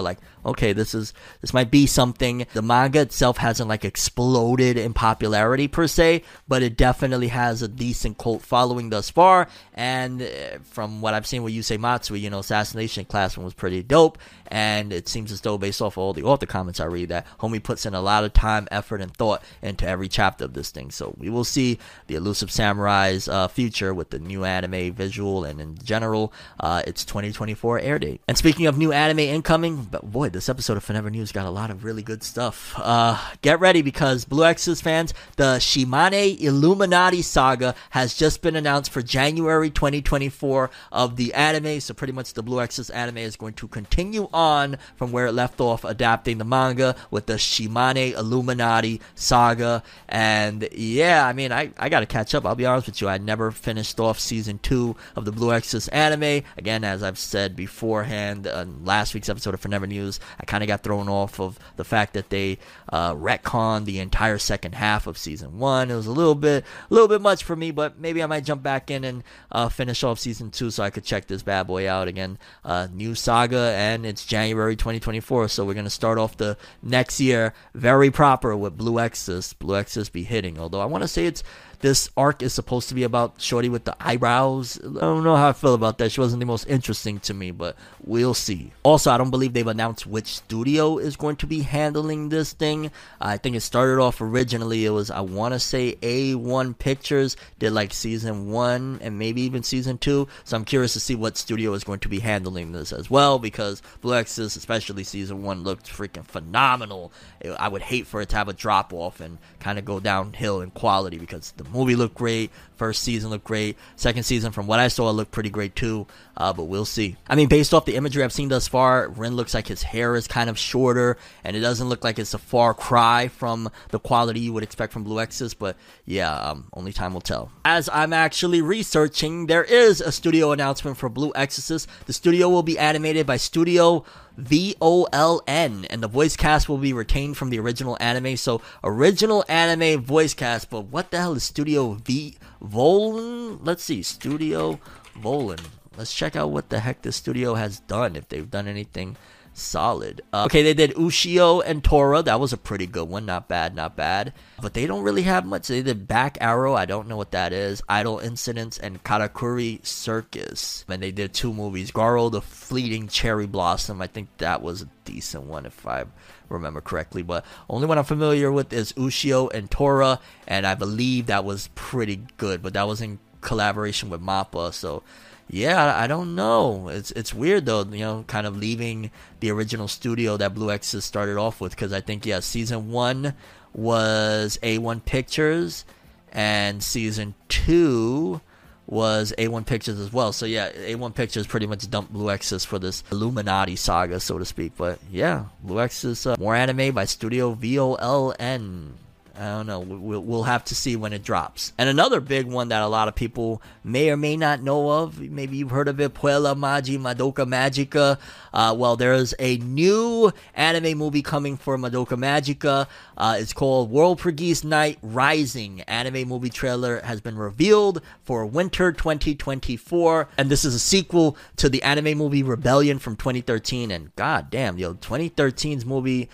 [0.00, 2.46] like, okay, this is this might be something.
[2.52, 7.68] The manga itself hasn't like exploded in popularity per se, but it definitely has a
[7.68, 9.48] decent cult following thus far.
[9.74, 13.82] And uh, from what I've seen with Yusei Matsui, you know, Assassination Classroom was pretty
[13.82, 14.18] dope.
[14.48, 17.26] And it seems as though, based off of all the author comments I read, that
[17.38, 20.70] homie puts in a lot of time, effort, and thought into every chapter of this
[20.70, 20.90] thing.
[20.90, 25.60] So we will see the Elusive Samurai's uh, future with the new anime visual and
[25.60, 28.20] in general, uh, its 2024 air date.
[28.26, 31.50] And speaking of new anime incoming, but boy, this episode of Fornever News got a
[31.50, 32.74] lot of really good stuff.
[32.76, 38.90] Uh, get ready because Blue Exorcist fans, the Shimane Illuminati saga has just been announced
[38.90, 41.80] for January 2024 of the anime.
[41.80, 45.32] So pretty much the Blue Exorcist anime is going to continue on from where it
[45.32, 49.82] left off, adapting the manga with the Shimane Illuminati saga.
[50.08, 52.46] And yeah, I mean, I, I got to catch up.
[52.46, 53.08] I'll be honest with you.
[53.08, 56.44] I never finished off season two of the Blue Exorcist anime.
[56.56, 60.68] Again, as I've said beforehand on last week's episode of Fornever News, I kind of
[60.68, 62.58] got thrown off of the fact that they
[62.90, 65.90] uh, retconned the entire second half of season one.
[65.90, 68.44] It was a little bit, a little bit much for me, but maybe I might
[68.44, 71.66] jump back in and uh, finish off season two so I could check this bad
[71.66, 72.38] boy out again.
[72.64, 77.54] Uh, new saga, and it's January 2024, so we're gonna start off the next year
[77.74, 79.58] very proper with Blue Exorcist.
[79.58, 81.42] Blue Exorcist be hitting, although I want to say it's
[81.80, 84.78] this arc is supposed to be about Shorty with the eyebrows.
[84.84, 86.12] I don't know how I feel about that.
[86.12, 88.72] She wasn't the most interesting to me, but we'll see.
[88.82, 92.90] Also, I don't believe they've announced which studio is going to be handling this thing.
[93.20, 97.72] I think it started off originally, it was, I want to say A1 Pictures did
[97.72, 100.28] like season one and maybe even season two.
[100.44, 103.38] So I'm curious to see what studio is going to be handling this as well
[103.38, 107.12] because Blue Exorcist, especially season one, looked freaking phenomenal.
[107.58, 110.60] I would hate for it to have a drop off and kind of go downhill
[110.60, 112.50] in quality because the movie looked great.
[112.76, 113.76] First season looked great.
[113.96, 116.06] Second season, from what I saw, looked pretty great too.
[116.34, 117.18] Uh, but we'll see.
[117.28, 119.99] I mean, based off the imagery I've seen thus far, Rin looks like his hair
[120.00, 123.98] is kind of shorter, and it doesn't look like it's a far cry from the
[123.98, 125.58] quality you would expect from Blue Exorcist.
[125.58, 127.50] But yeah, um, only time will tell.
[127.64, 131.88] As I'm actually researching, there is a studio announcement for Blue Exorcist.
[132.06, 134.04] The studio will be animated by Studio
[134.36, 138.36] V O L N, and the voice cast will be retained from the original anime.
[138.36, 143.58] So, original anime voice cast, but what the hell is Studio V Volan?
[143.62, 144.80] Let's see, Studio
[145.18, 145.60] Volan.
[145.96, 149.16] Let's check out what the heck this studio has done, if they've done anything
[149.60, 150.22] solid.
[150.32, 152.22] Uh, okay, they did Ushio and Tora.
[152.22, 153.26] That was a pretty good one.
[153.26, 154.32] Not bad, not bad.
[154.60, 155.68] But they don't really have much.
[155.68, 156.74] They did Back Arrow.
[156.74, 157.82] I don't know what that is.
[157.88, 160.84] Idol Incidents and Karakuri Circus.
[160.88, 161.90] And they did two movies.
[161.92, 164.02] Garo, the Fleeting Cherry Blossom.
[164.02, 166.04] I think that was a decent one if I
[166.48, 167.22] remember correctly.
[167.22, 170.20] But only one I'm familiar with is Ushio and Tora.
[170.46, 172.62] And I believe that was pretty good.
[172.62, 174.72] But that was in collaboration with Mappa.
[174.72, 175.02] So
[175.52, 176.88] yeah, I don't know.
[176.88, 179.10] It's it's weird though, you know, kind of leaving
[179.40, 183.34] the original studio that Blue Exorcist started off with because I think yeah, season one
[183.72, 185.84] was A1 Pictures,
[186.32, 188.40] and season two
[188.86, 190.32] was A1 Pictures as well.
[190.32, 194.44] So yeah, A1 Pictures pretty much dumped Blue Exorcist for this Illuminati saga, so to
[194.44, 194.72] speak.
[194.76, 198.92] But yeah, Blue Exorcist, uh, more anime by Studio VOLN.
[199.40, 199.80] I don't know.
[199.80, 201.72] We'll, we'll have to see when it drops.
[201.78, 205.18] And another big one that a lot of people may or may not know of,
[205.18, 208.18] maybe you've heard of it, Puella Magi Madoka Magica.
[208.52, 212.86] Uh, well, there's a new anime movie coming for Madoka Magica.
[213.16, 215.80] Uh, it's called World Walpurgis Night Rising.
[215.82, 220.28] Anime movie trailer has been revealed for winter 2024.
[220.36, 223.90] And this is a sequel to the anime movie Rebellion from 2013.
[223.90, 226.28] And god damn, yo, 2013's movie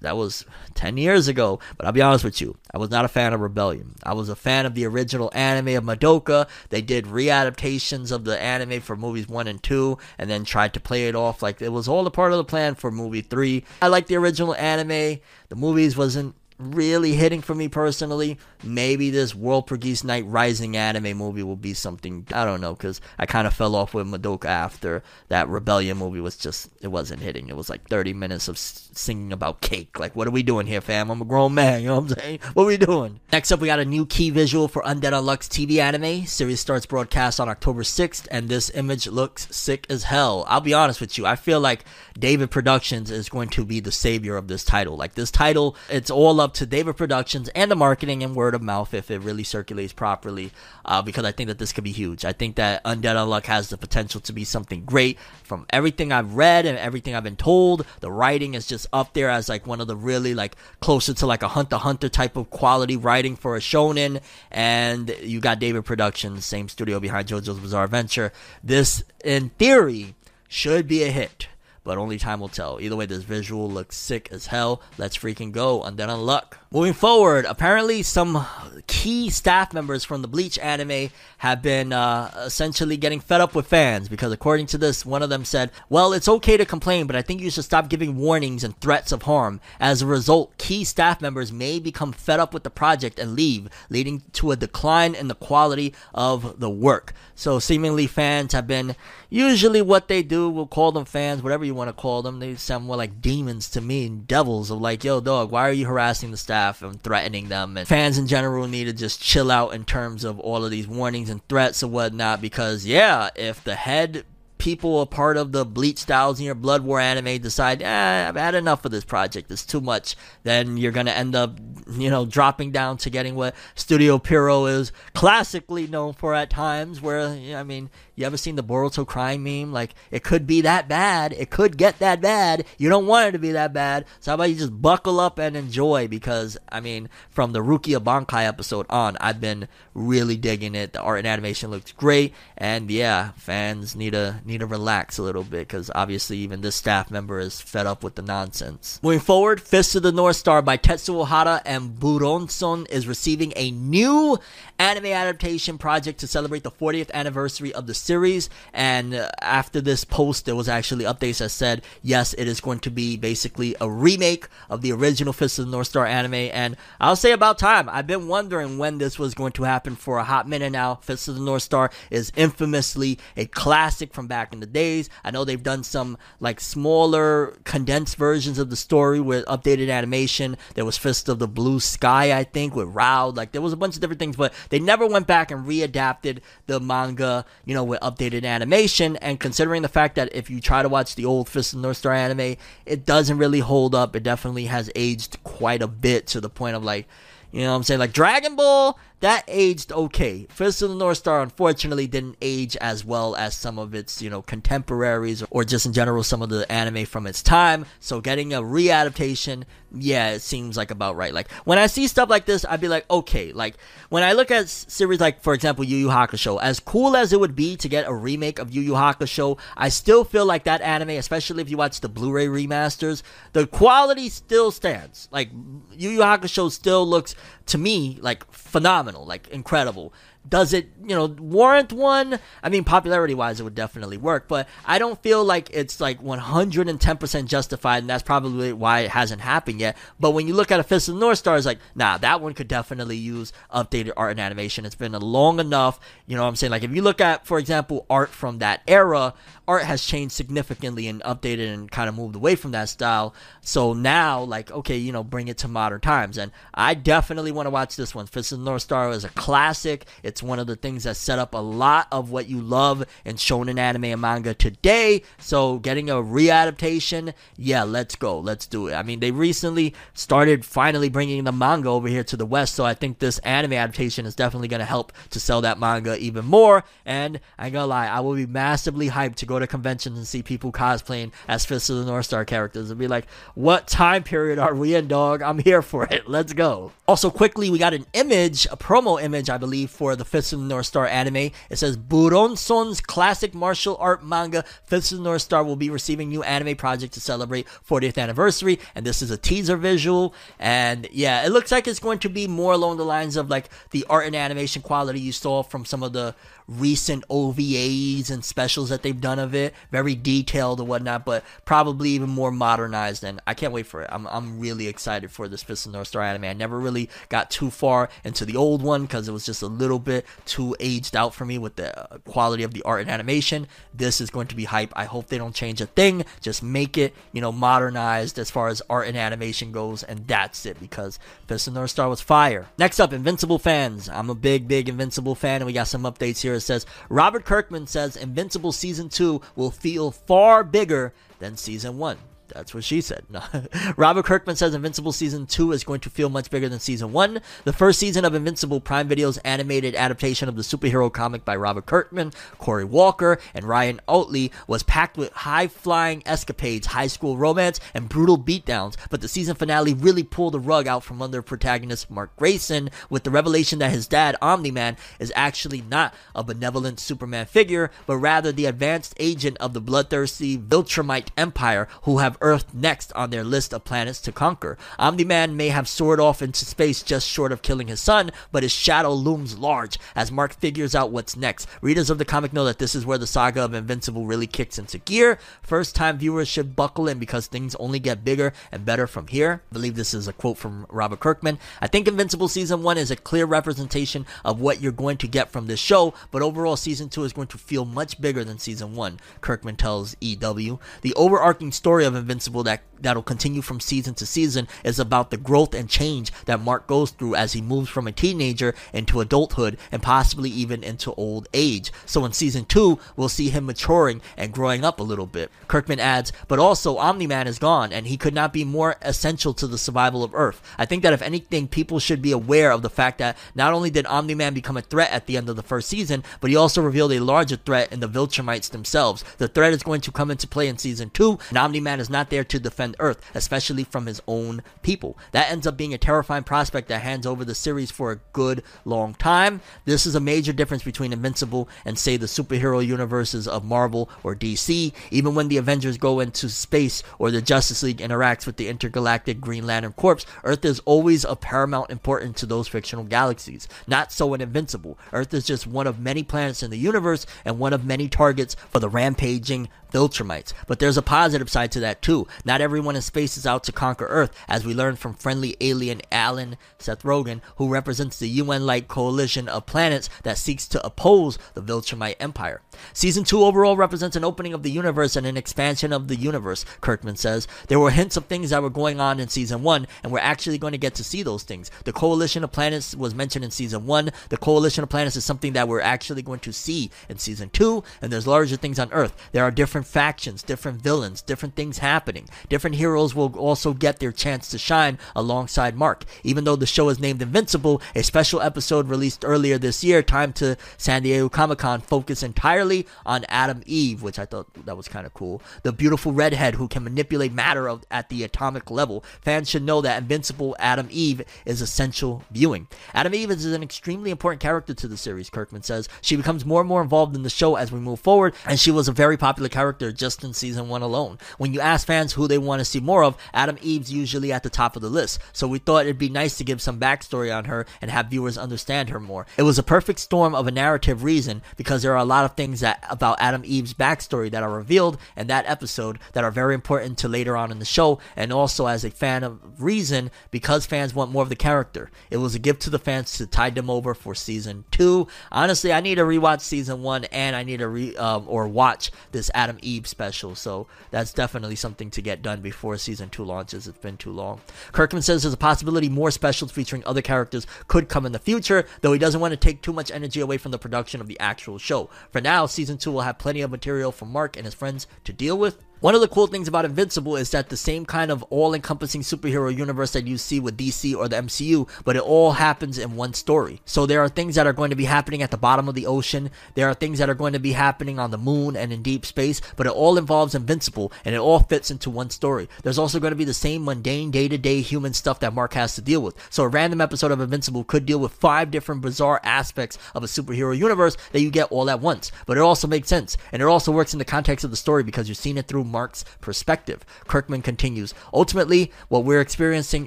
[0.00, 0.44] that was
[0.74, 1.58] 10 years ago.
[1.76, 3.94] But I'll be honest with you, I was not a fan of Rebellion.
[4.02, 6.48] I was a fan of the original anime of Madoka.
[6.68, 10.80] They did readaptations of the anime for movies 1 and 2 and then tried to
[10.80, 13.64] play it off like it was all a part of the plan for movie 3.
[13.82, 15.20] I like the original anime.
[15.48, 18.38] The movies wasn't really hitting for me personally.
[18.62, 22.26] Maybe this World Walpurgis Night Rising anime movie will be something.
[22.32, 26.20] I don't know because I kind of fell off with Madoka after that Rebellion movie
[26.20, 27.48] was just it wasn't hitting.
[27.48, 29.98] It was like 30 minutes of singing about cake.
[29.98, 31.10] Like what are we doing here, fam?
[31.10, 31.82] I'm a grown man.
[31.82, 32.38] You know what I'm saying?
[32.54, 33.20] What are we doing?
[33.32, 36.26] Next up, we got a new key visual for Undead Unluck's TV anime.
[36.26, 40.44] Series starts broadcast on October 6th, and this image looks sick as hell.
[40.48, 41.26] I'll be honest with you.
[41.26, 41.84] I feel like
[42.18, 44.96] David Productions is going to be the savior of this title.
[44.96, 48.62] Like this title, it's all up to David Productions and the marketing and word of
[48.62, 50.52] mouth if it really circulates properly.
[50.84, 52.24] Uh, because I think that this could be huge.
[52.24, 55.18] I think that Undead Unluck has the potential to be something great.
[55.42, 59.30] From everything I've read and everything I've been told, the writing is just up there
[59.30, 62.50] as like one of the really like closer to like a Hunter Hunter type of
[62.50, 64.20] quality writing for a shonen.
[64.50, 68.32] And you got David Productions, same studio behind JoJo's Bizarre Adventure.
[68.62, 70.14] This, in theory,
[70.48, 71.48] should be a hit
[71.90, 72.78] but only time will tell.
[72.80, 74.80] Either way, this visual looks sick as hell.
[74.96, 75.80] Let's freaking go.
[75.80, 76.52] Undead Unluck.
[76.70, 78.46] Moving forward, apparently some
[78.86, 83.66] key staff members from the Bleach anime have been uh, essentially getting fed up with
[83.66, 87.16] fans because according to this, one of them said, well, it's okay to complain, but
[87.16, 89.60] I think you should stop giving warnings and threats of harm.
[89.80, 93.68] As a result, key staff members may become fed up with the project and leave,
[93.88, 97.14] leading to a decline in the quality of the work.
[97.34, 98.94] So seemingly fans have been
[99.28, 102.38] usually what they do, we'll call them fans, whatever you want to call them.
[102.38, 105.72] They sound more like demons to me, and devils of like, yo, dog, why are
[105.72, 107.76] you harassing the staff and threatening them.
[107.76, 110.88] And fans in general need to just chill out in terms of all of these
[110.88, 114.24] warnings and threats and whatnot because, yeah, if the head
[114.60, 118.54] people a part of the Bleach Thousand Year Blood War anime decide, eh, I've had
[118.54, 121.58] enough of this project, it's too much, then you're going to end up,
[121.90, 127.00] you know, dropping down to getting what Studio Pierrot is classically known for at times,
[127.00, 127.22] where,
[127.56, 129.72] I mean, you ever seen the Boruto crying meme?
[129.72, 131.32] Like, it could be that bad.
[131.32, 132.66] It could get that bad.
[132.76, 134.04] You don't want it to be that bad.
[134.20, 136.06] So how about you just buckle up and enjoy?
[136.06, 140.92] Because, I mean, from the Rukia Bankai episode on, I've been really digging it.
[140.92, 142.34] The art and animation looks great.
[142.58, 146.76] And yeah, fans need to need to relax a little bit because obviously even this
[146.76, 149.00] staff member is fed up with the nonsense.
[149.02, 153.70] Moving forward, Fist of the North Star by Tetsuo Hara and Buronson is receiving a
[153.70, 154.38] new
[154.80, 158.48] anime adaptation project to celebrate the 40th anniversary of the series.
[158.72, 162.80] And uh, after this post, there was actually updates that said, yes, it is going
[162.80, 166.34] to be basically a remake of the original Fist of the North Star anime.
[166.34, 167.90] And I'll say about time.
[167.90, 170.94] I've been wondering when this was going to happen for a hot minute now.
[170.96, 175.08] Fist of the North Star is infamously a classic from back in the days.
[175.24, 180.56] I know they've done some like smaller condensed versions of the story with updated animation.
[180.74, 183.36] There was Fist of the Blue Sky, I think, with Raoh.
[183.36, 186.40] Like there was a bunch of different things, but they never went back and readapted
[186.66, 189.16] the manga, you know, with updated animation.
[189.16, 191.98] And considering the fact that if you try to watch the old Fist of North
[191.98, 194.16] Star anime, it doesn't really hold up.
[194.16, 197.06] It definitely has aged quite a bit to the point of like,
[197.52, 198.00] you know what I'm saying?
[198.00, 200.46] Like Dragon Ball, that aged okay.
[200.50, 204.30] Fist of the North Star unfortunately didn't age as well as some of its, you
[204.30, 207.84] know, contemporaries or just in general some of the anime from its time.
[207.98, 211.34] So getting a readaptation, yeah, it seems like about right.
[211.34, 213.74] Like when I see stuff like this, I'd be like, okay, like
[214.08, 217.40] when I look at series like for example Yu Yu Hakusho, as cool as it
[217.40, 220.80] would be to get a remake of Yu Yu Hakusho, I still feel like that
[220.80, 225.28] anime, especially if you watch the Blu-ray remasters, the quality still stands.
[225.30, 225.50] Like
[225.92, 227.34] Yu Yu Hakusho still looks
[227.66, 230.12] to me like phenomenal, like incredible.
[230.48, 232.38] Does it, you know, warrant one?
[232.62, 236.22] I mean, popularity wise, it would definitely work, but I don't feel like it's like
[236.22, 239.98] 110% justified, and that's probably why it hasn't happened yet.
[240.18, 242.54] But when you look at a Fist of North Star, it's like, nah, that one
[242.54, 244.86] could definitely use updated art and animation.
[244.86, 246.70] It's been a long enough, you know what I'm saying?
[246.70, 249.34] Like, if you look at, for example, art from that era,
[249.68, 253.34] art has changed significantly and updated and kind of moved away from that style.
[253.60, 256.38] So now, like, okay, you know, bring it to modern times.
[256.38, 258.26] And I definitely want to watch this one.
[258.26, 260.06] Fist of North Star is a classic.
[260.24, 263.36] It's one of the things that set up a lot of what you love in
[263.36, 265.22] shonen anime and manga today.
[265.38, 268.38] So getting a readaptation, yeah, let's go.
[268.38, 268.94] Let's do it.
[268.94, 272.74] I mean, they recently started finally bringing the manga over here to the West.
[272.74, 276.18] So I think this anime adaptation is definitely going to help to sell that manga
[276.18, 276.84] even more.
[277.04, 280.26] And I ain't gonna lie, I will be massively hyped to go to conventions and
[280.26, 284.22] see people cosplaying as Fist of the North Star characters and be like, what time
[284.22, 285.42] period are we in, dog?
[285.42, 286.28] I'm here for it.
[286.28, 286.92] Let's go.
[287.08, 290.60] Also, quickly, we got an image, a promo image, I believe, for the Fist of
[290.60, 291.50] the North Star anime.
[291.70, 296.28] It says Buronson's classic martial art manga, Fist of the North Star, will be receiving
[296.28, 298.78] new anime project to celebrate 40th anniversary.
[298.94, 300.34] And this is a teaser visual.
[300.58, 303.70] And yeah, it looks like it's going to be more along the lines of like
[303.90, 306.34] the art and animation quality you saw from some of the
[306.70, 309.74] recent OVAs and specials that they've done of it.
[309.90, 313.24] Very detailed and whatnot, but probably even more modernized.
[313.24, 314.08] And I can't wait for it.
[314.12, 316.44] I'm, I'm really excited for this Fist of North Star anime.
[316.44, 319.66] I never really got too far into the old one because it was just a
[319.66, 323.10] little bit too aged out for me with the uh, quality of the art and
[323.10, 323.66] animation.
[323.92, 324.92] This is going to be hype.
[324.94, 326.24] I hope they don't change a thing.
[326.40, 330.64] Just make it, you know, modernized as far as art and animation goes, and that's
[330.66, 331.18] it because
[331.48, 332.68] Fist of North Star was fire.
[332.78, 334.08] Next up, Invincible fans.
[334.08, 336.59] I'm a big, big Invincible fan, and we got some updates here.
[336.60, 342.18] It says Robert Kirkman says Invincible season two will feel far bigger than season one.
[342.54, 343.24] That's what she said.
[343.96, 347.40] Robert Kirkman says Invincible Season 2 is going to feel much bigger than Season 1.
[347.64, 351.86] The first season of Invincible Prime Video's animated adaptation of the superhero comic by Robert
[351.86, 357.80] Kirkman, Cory Walker, and Ryan Ottley was packed with high flying escapades, high school romance,
[357.94, 362.10] and brutal beatdowns, but the season finale really pulled the rug out from under protagonist
[362.10, 367.00] Mark Grayson with the revelation that his dad, Omni Man, is actually not a benevolent
[367.00, 372.72] Superman figure, but rather the advanced agent of the bloodthirsty Viltrumite Empire who have Earth
[372.72, 374.78] next on their list of planets to conquer.
[374.98, 378.62] Omni Man may have soared off into space just short of killing his son, but
[378.62, 381.68] his shadow looms large as Mark figures out what's next.
[381.80, 384.78] Readers of the comic know that this is where the saga of Invincible really kicks
[384.78, 385.38] into gear.
[385.62, 389.62] First time viewers should buckle in because things only get bigger and better from here.
[389.70, 391.58] I believe this is a quote from Robert Kirkman.
[391.80, 395.50] I think Invincible Season 1 is a clear representation of what you're going to get
[395.50, 398.94] from this show, but overall, Season 2 is going to feel much bigger than Season
[398.94, 400.78] 1, Kirkman tells EW.
[401.02, 402.29] The overarching story of Invincible
[402.64, 406.86] that that'll continue from season to season is about the growth and change that Mark
[406.86, 411.48] goes through as he moves from a teenager into adulthood and possibly even into old
[411.52, 411.92] age.
[412.06, 415.50] So in season 2, we'll see him maturing and growing up a little bit.
[415.68, 419.66] Kirkman adds, but also Omni-Man is gone and he could not be more essential to
[419.66, 420.62] the survival of Earth.
[420.78, 423.90] I think that if anything, people should be aware of the fact that not only
[423.90, 426.82] did Omni-Man become a threat at the end of the first season, but he also
[426.82, 429.24] revealed a larger threat in the Viltrumites themselves.
[429.38, 432.30] The threat is going to come into play in season 2 and Omni-Man is not
[432.30, 435.16] there to defend Earth, especially from his own people.
[435.32, 438.62] That ends up being a terrifying prospect that hands over the series for a good
[438.84, 439.60] long time.
[439.84, 444.34] This is a major difference between Invincible and, say, the superhero universes of Marvel or
[444.34, 444.92] DC.
[445.10, 449.40] Even when the Avengers go into space or the Justice League interacts with the intergalactic
[449.40, 453.68] Green Lantern Corps, Earth is always of paramount importance to those fictional galaxies.
[453.86, 454.98] Not so in Invincible.
[455.12, 458.56] Earth is just one of many planets in the universe and one of many targets
[458.70, 460.52] for the rampaging Viltrumites.
[460.66, 462.26] But there's a positive side to that too.
[462.44, 466.00] Not everyone in space is out to conquer Earth, as we learn from friendly alien
[466.10, 471.60] Allen Seth Rogen, who represents the UN-like coalition of planets that seeks to oppose the
[471.60, 472.62] Viltrumite Empire.
[472.94, 476.64] Season 2 overall represents an opening of the universe and an expansion of the universe,
[476.80, 477.46] Kirkman says.
[477.68, 480.56] There were hints of things that were going on in Season 1, and we're actually
[480.56, 481.70] going to get to see those things.
[481.84, 484.10] The coalition of planets was mentioned in Season 1.
[484.30, 487.84] The coalition of planets is something that we're actually going to see in Season 2,
[488.00, 489.14] and there's larger things on Earth.
[489.32, 492.26] There are different factions, different villains, different things happening.
[492.48, 496.04] Different heroes will also get their chance to shine alongside Mark.
[496.22, 500.36] Even though the show is named Invincible, a special episode released earlier this year, timed
[500.36, 504.88] to San Diego Comic Con, focused entirely on Atom Eve, which I thought that was
[504.88, 505.42] kind of cool.
[505.62, 509.04] The beautiful redhead who can manipulate matter of, at the atomic level.
[509.20, 512.68] Fans should know that Invincible Atom Eve is essential viewing.
[512.94, 515.88] Atom Eve is an extremely important character to the series, Kirkman says.
[516.00, 518.70] She becomes more and more involved in the show as we move forward, and she
[518.70, 521.18] was a very popular character just in season one alone.
[521.38, 524.42] When you ask fans who they want to see more of, Atom Eve's usually at
[524.42, 525.20] the top of the list.
[525.32, 528.38] So we thought it'd be nice to give some backstory on her and have viewers
[528.38, 529.26] understand her more.
[529.36, 532.36] It was a perfect storm of a narrative reason because there are a lot of
[532.36, 536.54] things that about Atom Eve's backstory that are revealed in that episode that are very
[536.54, 540.66] important to later on in the show, and also as a fan of reason because
[540.66, 541.90] fans want more of the character.
[542.10, 545.08] It was a gift to the fans to tide them over for season two.
[545.32, 548.90] Honestly, I need to rewatch season one and I need to re um, or watch
[549.12, 550.34] this Atom Eve special.
[550.34, 553.66] So that's definitely something to get done before season two launches.
[553.66, 554.40] It's been too long.
[554.72, 558.66] Kirkman says there's a possibility more specials featuring other characters could come in the future,
[558.80, 561.18] though he doesn't want to take too much energy away from the production of the
[561.20, 561.90] actual show.
[562.10, 565.12] For now, season two will have plenty of material for Mark and his friends to
[565.12, 565.64] deal with.
[565.80, 569.00] One of the cool things about Invincible is that the same kind of all encompassing
[569.00, 572.96] superhero universe that you see with DC or the MCU, but it all happens in
[572.96, 573.62] one story.
[573.64, 575.86] So there are things that are going to be happening at the bottom of the
[575.86, 578.82] ocean, there are things that are going to be happening on the moon and in
[578.82, 582.46] deep space, but it all involves Invincible and it all fits into one story.
[582.62, 585.54] There's also going to be the same mundane day to day human stuff that Mark
[585.54, 586.14] has to deal with.
[586.28, 590.08] So a random episode of Invincible could deal with five different bizarre aspects of a
[590.08, 592.12] superhero universe that you get all at once.
[592.26, 594.82] But it also makes sense and it also works in the context of the story
[594.82, 596.84] because you're seeing it through Mark's perspective.
[597.06, 599.86] Kirkman continues Ultimately, what we're experiencing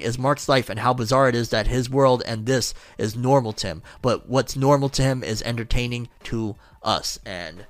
[0.00, 3.52] is Mark's life and how bizarre it is that his world and this is normal
[3.54, 3.82] to him.
[4.02, 7.18] But what's normal to him is entertaining to us.
[7.24, 7.66] And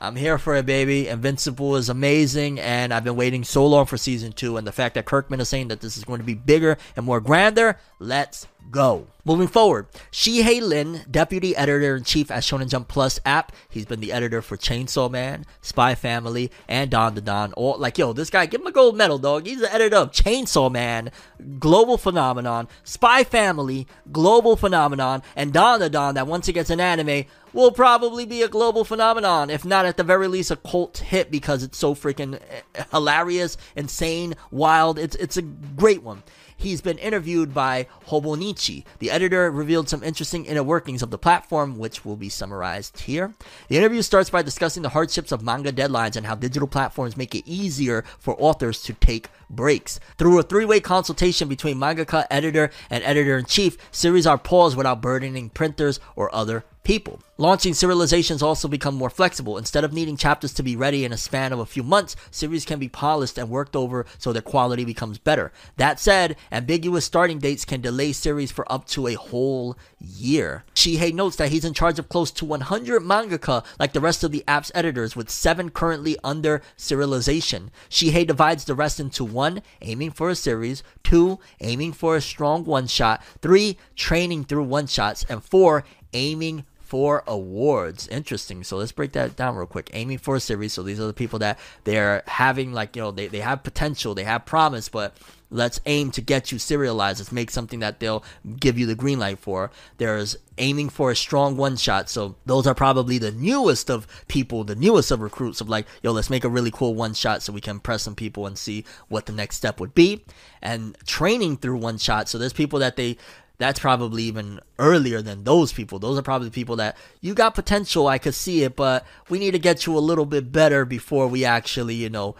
[0.00, 1.08] I'm here for it, baby.
[1.08, 4.56] Invincible is amazing, and I've been waiting so long for season two.
[4.56, 7.04] And the fact that Kirkman is saying that this is going to be bigger and
[7.04, 9.06] more grander, let's go.
[9.24, 13.52] Moving forward, Shihei Lin, deputy editor in chief at Shonen Jump Plus app.
[13.68, 17.52] He's been the editor for Chainsaw Man, Spy Family, and Dandadan.
[17.56, 19.46] All like, yo, this guy, give him a gold medal, dog.
[19.46, 21.10] He's the editor of Chainsaw Man,
[21.58, 26.14] global phenomenon, Spy Family, global phenomenon, and Dandadan.
[26.14, 29.96] That once it gets an anime, will probably be a global phenomenon, if not at
[29.96, 32.40] the very least a cult hit because it's so freaking
[32.74, 34.98] eh, hilarious, insane, wild.
[34.98, 36.22] It's it's a great one.
[36.60, 38.82] He's been interviewed by Hobonichi.
[38.98, 43.32] The editor revealed some interesting inner workings of the platform, which will be summarized here.
[43.68, 47.36] The interview starts by discussing the hardships of manga deadlines and how digital platforms make
[47.36, 50.00] it easier for authors to take breaks.
[50.16, 54.76] Through a three way consultation between mangaka, editor, and editor in chief, series are paused
[54.76, 57.20] without burdening printers or other people.
[57.40, 59.58] Launching serializations also become more flexible.
[59.58, 62.64] Instead of needing chapters to be ready in a span of a few months, series
[62.64, 65.52] can be polished and worked over so their quality becomes better.
[65.76, 70.64] That said, ambiguous starting dates can delay series for up to a whole year.
[70.74, 74.32] Shihei notes that he's in charge of close to 100 mangaka like the rest of
[74.32, 77.68] the app's editors with 7 currently under serialization.
[77.88, 82.64] Shihei divides the rest into 1 aiming for a series, 2 aiming for a strong
[82.64, 88.08] one shot, 3 training through one shots, and 4 aiming for awards.
[88.08, 88.64] Interesting.
[88.64, 89.90] So let's break that down real quick.
[89.92, 90.72] Aiming for a series.
[90.72, 94.14] So these are the people that they're having like, you know, they, they have potential,
[94.14, 95.14] they have promise, but
[95.50, 97.20] let's aim to get you serialized.
[97.20, 98.24] Let's make something that they'll
[98.58, 99.70] give you the green light for.
[99.98, 102.08] There's aiming for a strong one shot.
[102.08, 106.12] So those are probably the newest of people, the newest of recruits of like, yo,
[106.12, 108.86] let's make a really cool one shot so we can impress some people and see
[109.08, 110.24] what the next step would be.
[110.62, 112.30] And training through one shot.
[112.30, 113.18] So there's people that they
[113.58, 115.98] that's probably even earlier than those people.
[115.98, 118.06] Those are probably people that you got potential.
[118.06, 121.26] I could see it, but we need to get you a little bit better before
[121.26, 122.36] we actually, you know,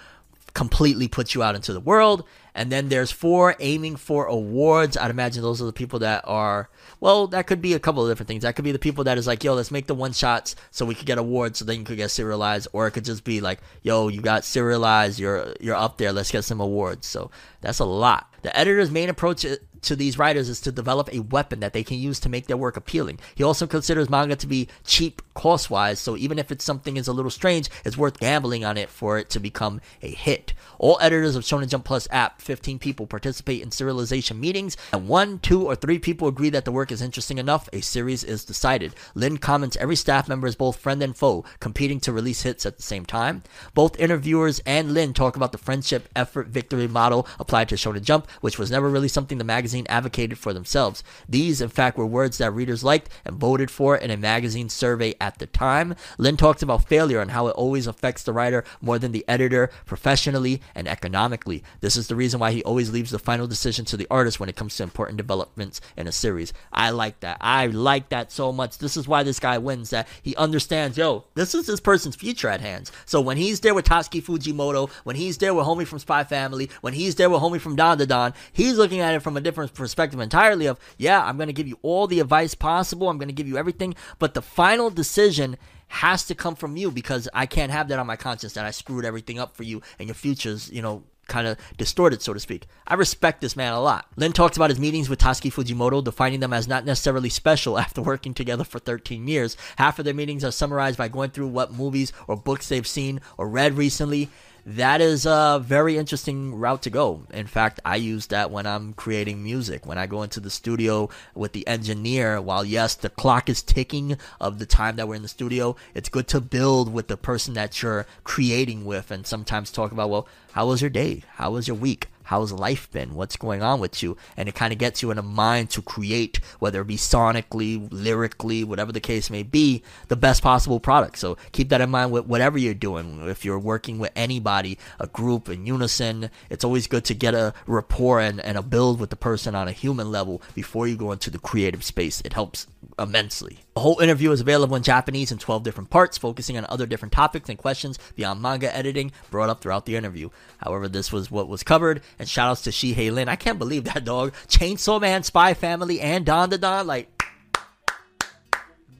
[0.54, 2.24] completely put you out into the world.
[2.54, 4.96] And then there's four aiming for awards.
[4.96, 8.10] I'd imagine those are the people that are, well, that could be a couple of
[8.10, 8.42] different things.
[8.42, 10.84] That could be the people that is like, yo, let's make the one shots so
[10.84, 12.66] we could get awards so then you could get serialized.
[12.72, 16.32] Or it could just be like, yo, you got serialized, you're you're up there, let's
[16.32, 17.06] get some awards.
[17.06, 18.34] So that's a lot.
[18.42, 19.46] The editor's main approach
[19.82, 22.56] to these writers is to develop a weapon that they can use to make their
[22.56, 23.18] work appealing.
[23.34, 27.08] He also considers manga to be cheap cost wise, so even if it's something is
[27.08, 30.52] a little strange, it's worth gambling on it for it to become a hit.
[30.78, 35.38] All editors of Shonen Jump Plus app, 15 people, participate in serialization meetings, and one,
[35.38, 38.94] two, or three people agree that the work is interesting enough, a series is decided.
[39.14, 42.76] Lin comments every staff member is both friend and foe, competing to release hits at
[42.76, 43.42] the same time.
[43.74, 48.28] Both interviewers and Lin talk about the friendship, effort, victory model applied to Shonen Jump,
[48.40, 51.02] which was never really something the magazine advocated for themselves.
[51.28, 55.14] These, in fact, were words that readers liked and voted for in a magazine survey
[55.20, 55.94] at the time.
[56.18, 59.70] Lin talks about failure and how it always affects the writer more than the editor,
[59.86, 61.62] professionally and economically.
[61.80, 64.48] This is the reason why he always leaves the final decision to the artist when
[64.48, 66.52] it comes to important developments in a series.
[66.72, 67.38] I like that.
[67.40, 68.78] I like that so much.
[68.78, 72.48] This is why this guy wins, that he understands, yo, this is this person's future
[72.48, 72.90] at hands.
[73.04, 76.70] So when he's there with Tatsuki Fujimoto, when he's there with homie from Spy Family,
[76.80, 80.20] when he's there with homie from Dandadan, he's looking at it from a different perspective
[80.20, 83.08] entirely of, yeah, I'm going to give you all the advice possible.
[83.08, 83.94] I'm going to give you everything.
[84.18, 85.56] But the final decision
[85.88, 88.70] has to come from you because I can't have that on my conscience that I
[88.70, 92.40] screwed everything up for you and your future's, you know, kind of distorted, so to
[92.40, 92.66] speak.
[92.86, 94.06] I respect this man a lot.
[94.16, 98.02] Lin talks about his meetings with Tatsuki Fujimoto, defining them as not necessarily special after
[98.02, 99.56] working together for 13 years.
[99.76, 103.20] Half of their meetings are summarized by going through what movies or books they've seen
[103.36, 104.30] or read recently
[104.68, 107.22] that is a very interesting route to go.
[107.32, 109.86] In fact, I use that when I'm creating music.
[109.86, 114.18] When I go into the studio with the engineer, while yes, the clock is ticking
[114.38, 117.54] of the time that we're in the studio, it's good to build with the person
[117.54, 121.22] that you're creating with and sometimes talk about, well, how was your day?
[121.36, 122.08] How was your week?
[122.28, 123.14] How's life been?
[123.14, 124.14] What's going on with you?
[124.36, 127.88] And it kind of gets you in a mind to create, whether it be sonically,
[127.90, 131.16] lyrically, whatever the case may be, the best possible product.
[131.16, 133.26] So keep that in mind with whatever you're doing.
[133.26, 137.54] If you're working with anybody, a group in unison, it's always good to get a
[137.66, 141.12] rapport and, and a build with the person on a human level before you go
[141.12, 142.20] into the creative space.
[142.26, 142.66] It helps
[142.98, 143.60] immensely.
[143.74, 147.12] The whole interview is available in Japanese in 12 different parts, focusing on other different
[147.12, 150.30] topics and questions beyond manga editing brought up throughout the interview.
[150.58, 153.28] However, this was what was covered, and shoutouts to Shihei Lin.
[153.28, 154.32] I can't believe that dog.
[154.48, 156.86] Chainsaw Man, Spy Family, and Dandadan.
[156.86, 157.17] Like,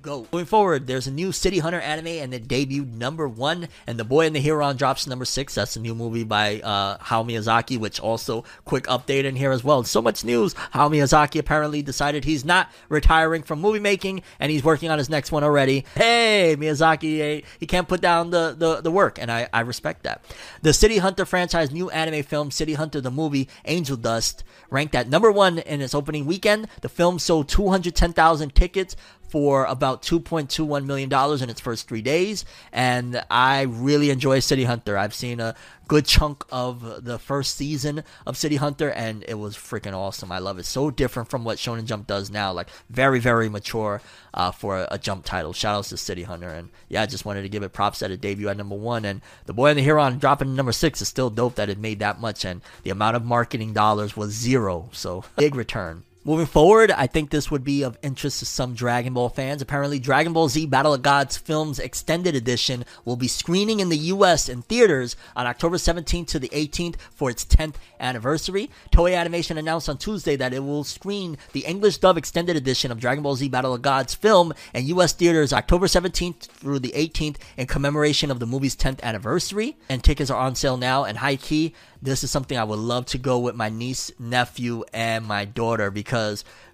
[0.08, 0.26] go.
[0.32, 4.04] Moving forward, there's a new City Hunter anime and it debuted number one, and The
[4.04, 5.54] Boy and the Heron drops number six.
[5.54, 9.84] That's a new movie by uh, Miyazaki, which also quick update in here as well.
[9.84, 10.54] So much news.
[10.54, 15.10] Hayao Miyazaki apparently decided he's not retiring from movie making, and he's working on his
[15.10, 15.84] next one already.
[15.94, 20.04] Hey, Miyazaki, eh, he can't put down the, the, the work, and I, I respect
[20.04, 20.24] that.
[20.62, 25.08] The City Hunter franchise new anime film, City Hunter the movie, Angel Dust, ranked at
[25.08, 26.68] number one in its opening weekend.
[26.80, 28.96] The film sold 210,000 tickets
[29.28, 31.12] for about $2.21 million
[31.42, 32.44] in its first three days.
[32.72, 34.96] And I really enjoy City Hunter.
[34.96, 35.54] I've seen a
[35.88, 40.30] good chunk of the first season of City Hunter, and it was freaking awesome.
[40.30, 40.66] I love it.
[40.66, 42.52] So different from what Shonen Jump does now.
[42.52, 44.00] Like, very, very mature
[44.34, 45.52] uh, for a, a, Jump title.
[45.52, 46.48] Shoutouts to City Hunter.
[46.48, 49.04] And yeah, I just wanted to give it props that it debuted at number one.
[49.04, 52.00] And The Boy and the Heron dropping number six is still dope that it made
[52.00, 52.44] that much.
[52.44, 54.90] And the amount of marketing dollars was zero.
[54.92, 56.04] So, big return.
[56.28, 59.62] Moving forward, I think this would be of interest to some Dragon Ball fans.
[59.62, 63.96] Apparently, Dragon Ball Z Battle of Gods Films Extended Edition will be screening in the
[63.96, 68.68] US in theaters on October 17th to the 18th for its 10th anniversary.
[68.92, 73.00] Toei Animation announced on Tuesday that it will screen the English dub extended edition of
[73.00, 77.38] Dragon Ball Z Battle of Gods film in US theaters October 17th through the 18th
[77.56, 79.78] in commemoration of the movie's 10th anniversary.
[79.88, 81.04] And tickets are on sale now.
[81.04, 81.72] And high key,
[82.02, 85.90] this is something I would love to go with my niece, nephew, and my daughter
[85.90, 86.17] because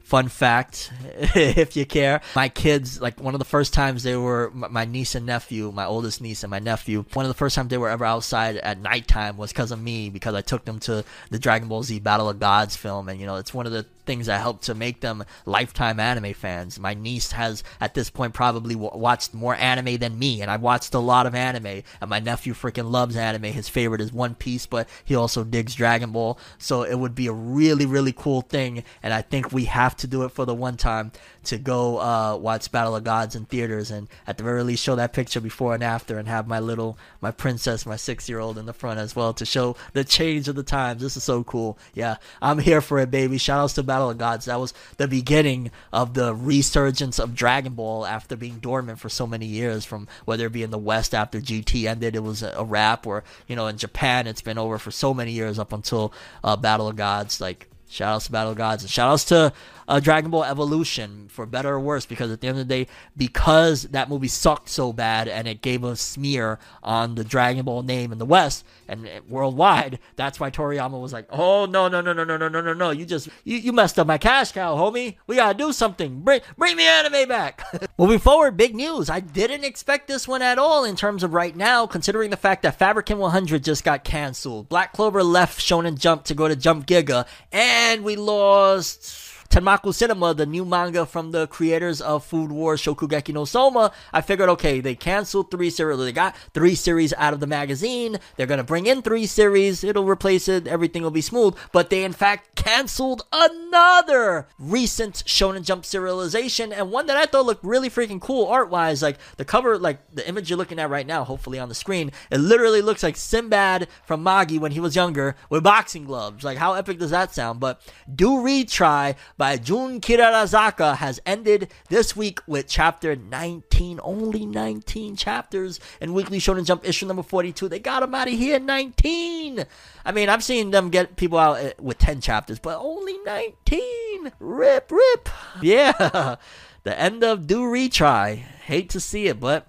[0.04, 0.92] fun fact,
[1.34, 5.14] if you care, my kids, like one of the first times they were, my niece
[5.14, 7.88] and nephew, my oldest niece and my nephew, one of the first times they were
[7.88, 11.68] ever outside at nighttime was because of me, because I took them to the Dragon
[11.68, 13.08] Ball Z Battle of Gods film.
[13.08, 16.34] And, you know, it's one of the things that helped to make them lifetime anime
[16.34, 16.78] fans.
[16.78, 20.62] My niece has, at this point, probably w- watched more anime than me, and I've
[20.62, 21.82] watched a lot of anime.
[22.00, 23.44] And my nephew freaking loves anime.
[23.44, 26.38] His favorite is One Piece, but he also digs Dragon Ball.
[26.58, 28.84] So it would be a really, really cool thing.
[29.02, 31.12] And I think we have to do it for the one time
[31.44, 34.96] to go uh, watch Battle of Gods in theaters and at the very least show
[34.96, 38.58] that picture before and after and have my little my princess, my six year old
[38.58, 41.02] in the front as well to show the change of the times.
[41.02, 41.78] This is so cool.
[41.94, 43.38] Yeah, I'm here for it, baby.
[43.38, 44.46] Shout outs to Battle of Gods.
[44.46, 49.26] That was the beginning of the resurgence of Dragon Ball after being dormant for so
[49.26, 49.84] many years.
[49.84, 53.24] From whether it be in the West after GT ended, it was a, wrap, or
[53.46, 56.88] you know in Japan it's been over for so many years up until uh, Battle
[56.88, 57.40] of Gods.
[57.40, 59.52] Like shout outs to Battle of Gods and shout outs to
[59.88, 62.90] uh, Dragon Ball Evolution for better or worse because at the end of the day,
[63.16, 67.82] because that movie sucked so bad and it gave a smear on the Dragon Ball
[67.82, 72.12] name in the West and worldwide, that's why Toriyama was like, "Oh no no no
[72.12, 72.90] no no no no no no!
[72.90, 75.16] You just you, you messed up my cash cow, homie.
[75.26, 76.20] We gotta do something.
[76.20, 77.62] Bring bring the anime back."
[77.98, 79.08] Moving forward, big news.
[79.08, 82.62] I didn't expect this one at all in terms of right now, considering the fact
[82.62, 84.68] that Fabricant 100 just got canceled.
[84.68, 90.34] Black Clover left Shonen Jump to go to Jump Giga, and we lost Tenmaku Cinema,
[90.34, 94.80] the new manga from the creators of Food Wars Shokugeki no Soma, I figured, okay,
[94.80, 95.96] they canceled three series.
[95.96, 98.18] They got three series out of the magazine.
[98.34, 99.84] They're going to bring in three series.
[99.84, 100.66] It'll replace it.
[100.66, 101.54] Everything will be smooth.
[101.70, 107.46] But they, in fact, canceled another recent Shonen Jump serialization and one that I thought
[107.46, 109.02] looked really freaking cool art wise.
[109.02, 112.10] Like the cover, like the image you're looking at right now, hopefully on the screen,
[112.28, 116.42] it literally looks like Sinbad from Magi when he was younger with boxing gloves.
[116.42, 117.60] Like, how epic does that sound?
[117.60, 117.80] But
[118.12, 124.00] do retry by by Jun Kirarazaka has ended this week with chapter 19.
[124.02, 127.68] Only 19 chapters in Weekly Shonen Jump issue number 42.
[127.68, 129.66] They got them out of here 19.
[130.02, 134.32] I mean, I've seen them get people out uh, with 10 chapters, but only 19.
[134.40, 135.28] Rip, rip.
[135.60, 136.36] Yeah.
[136.84, 138.36] The end of Do Retry.
[138.36, 139.66] Hate to see it, but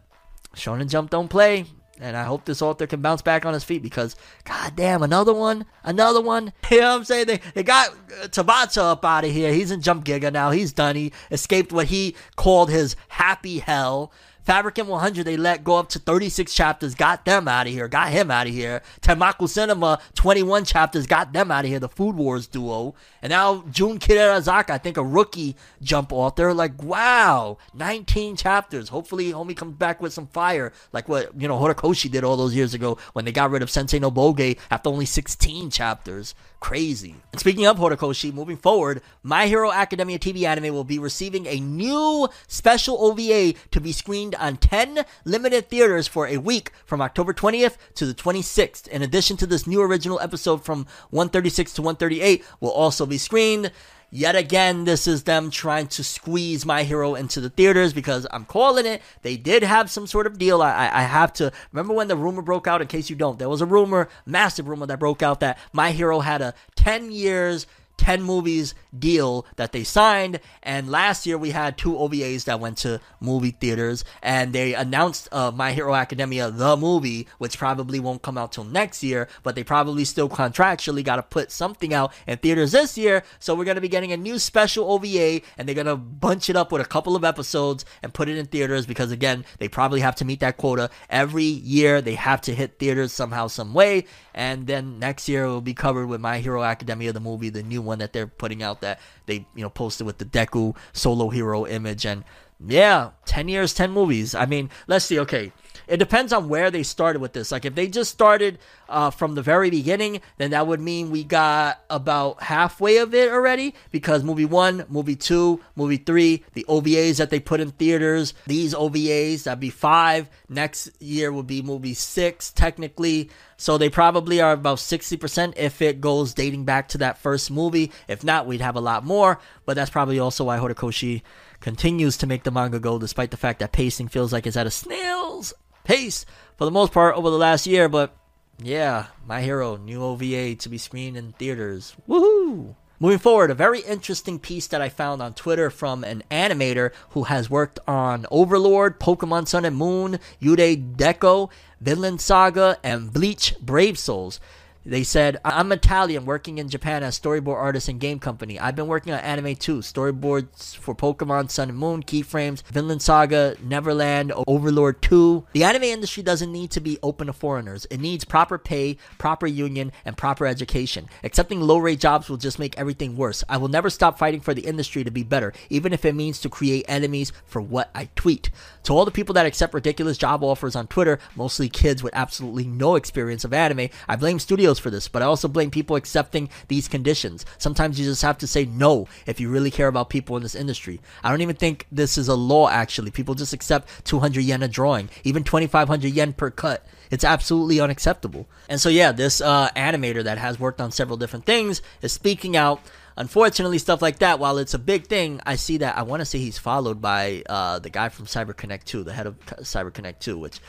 [0.55, 1.65] Shonen Jump don't play.
[1.99, 5.65] And I hope this author can bounce back on his feet because, goddamn, another one,
[5.83, 6.51] another one.
[6.71, 7.27] You know what I'm saying?
[7.27, 9.53] They, they got uh, Tabata up out of here.
[9.53, 10.51] He's in Jump Giga now.
[10.51, 10.97] He's done.
[10.97, 14.11] He escaped what he called his happy hell.
[14.45, 18.11] Fabricant 100, they let go up to 36 chapters, got them out of here, got
[18.11, 18.83] him out of here.
[19.01, 22.93] Tenmaku Cinema, 21 chapters, got them out of here, the Food Wars duo.
[23.23, 26.53] And now Jun Kirarazaka, I think a rookie jump author.
[26.53, 28.89] Like, wow, 19 chapters.
[28.89, 32.55] Hopefully, homie comes back with some fire, like what, you know, Horikoshi did all those
[32.55, 37.15] years ago when they got rid of Sensei no Boge after only 16 chapters crazy.
[37.31, 41.59] And speaking of Horikoshi, moving forward, My Hero Academia TV anime will be receiving a
[41.59, 47.33] new special OVA to be screened on 10 limited theaters for a week from October
[47.33, 48.87] 20th to the 26th.
[48.87, 53.71] In addition to this new original episode from 136 to 138 will also be screened.
[54.11, 58.45] Yet again, this is them trying to squeeze My Hero into the theaters because I'm
[58.45, 59.01] calling it.
[59.23, 60.61] They did have some sort of deal.
[60.61, 62.81] I, I have to remember when the rumor broke out.
[62.81, 65.91] In case you don't, there was a rumor, massive rumor that broke out that My
[65.91, 67.67] Hero had a 10 years
[67.97, 70.39] 10 movies deal that they signed.
[70.63, 75.27] And last year we had two OVAs that went to movie theaters and they announced
[75.31, 79.55] uh, My Hero Academia, the movie, which probably won't come out till next year, but
[79.55, 83.23] they probably still contractually got to put something out in theaters this year.
[83.39, 86.49] So we're going to be getting a new special OVA and they're going to bunch
[86.49, 89.67] it up with a couple of episodes and put it in theaters because again, they
[89.67, 92.01] probably have to meet that quota every year.
[92.01, 94.05] They have to hit theaters somehow, some way.
[94.37, 97.63] And then next year it will be covered with My Hero Academia, the movie, the
[97.63, 101.29] new one that they're putting out that they you know posted with the Deku solo
[101.29, 102.05] hero image.
[102.05, 102.25] And
[102.65, 104.35] yeah, 10 years, 10 movies.
[104.35, 105.19] I mean, let's see.
[105.19, 105.51] Okay,
[105.87, 107.51] it depends on where they started with this.
[107.51, 111.23] Like if they just started uh, from the very beginning, then that would mean we
[111.23, 117.17] got about halfway of it already because movie one, movie two, movie three, the OVAs
[117.17, 120.29] that they put in theaters, these OVAs, that'd be five.
[120.49, 123.29] Next year would be movie six, technically.
[123.57, 127.91] So they probably are about 60% if it goes dating back to that first movie.
[128.07, 129.39] If not, we'd have a lot more.
[129.65, 131.21] But that's probably also why Horikoshi
[131.65, 134.67] continues to make the manga go, despite the fact that pacing feels like it's at
[134.67, 135.51] a snail's
[135.83, 136.23] pace
[136.57, 137.89] for the most part over the last year.
[137.89, 138.15] But
[138.61, 141.95] yeah, My Hero, new OVA to be screened in theaters.
[142.07, 142.75] Woohoo!
[142.99, 147.23] Moving forward, a very interesting piece that I found on Twitter from an animator who
[147.23, 151.49] has worked on Overlord, Pokemon Sun and Moon, Yurei Deco,
[151.81, 154.39] Vinland Saga, and Bleach Brave Souls.
[154.87, 158.59] They said, I'm Italian working in Japan as storyboard artist and game company.
[158.59, 159.79] I've been working on anime too.
[159.79, 165.47] Storyboards for Pokemon Sun and Moon, Keyframes, Vinland Saga, Neverland, Overlord 2.
[165.53, 167.87] The anime industry doesn't need to be open to foreigners.
[167.89, 171.09] It needs proper pay, proper union, and proper education.
[171.23, 173.43] Accepting low rate jobs will just make everything worse.
[173.49, 176.39] I will never stop fighting for the industry to be better, even if it means
[176.41, 178.51] to create enemies for what I tweet.
[178.83, 182.67] To all the people that accept ridiculous job offers on Twitter, mostly kids with absolutely
[182.67, 186.49] no experience of anime, I blame studios for this, but I also blame people accepting
[186.67, 187.45] these conditions.
[187.57, 190.55] Sometimes you just have to say no if you really care about people in this
[190.55, 191.01] industry.
[191.23, 193.11] I don't even think this is a law, actually.
[193.11, 196.85] People just accept 200 yen a drawing, even 2,500 yen per cut.
[197.11, 198.47] It's absolutely unacceptable.
[198.67, 202.57] And so, yeah, this uh, animator that has worked on several different things is speaking
[202.57, 202.81] out
[203.17, 206.25] unfortunately, stuff like that, while it's a big thing, I see that I want to
[206.25, 210.37] say he's followed by uh, the guy from CyberConnect 2, the head of CyberConnect 2,
[210.37, 210.59] which,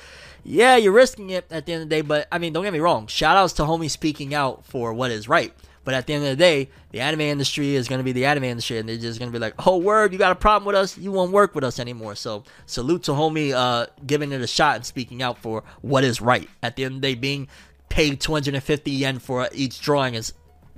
[0.49, 2.01] yeah, you're risking it at the end of the day.
[2.03, 3.09] But I mean, don't get me wrong.
[3.09, 5.53] Shout outs to homie speaking out for what is right.
[5.85, 8.25] But at the end of the day, the anime industry is going to be the
[8.25, 10.67] anime industry, and they're just going to be like, "Oh, word, you got a problem
[10.67, 10.97] with us?
[10.97, 14.77] You won't work with us anymore." So, salute to homie uh, giving it a shot
[14.77, 16.49] and speaking out for what is right.
[16.63, 17.49] At the end of the day, being
[17.89, 20.33] paid 250 yen for each drawing is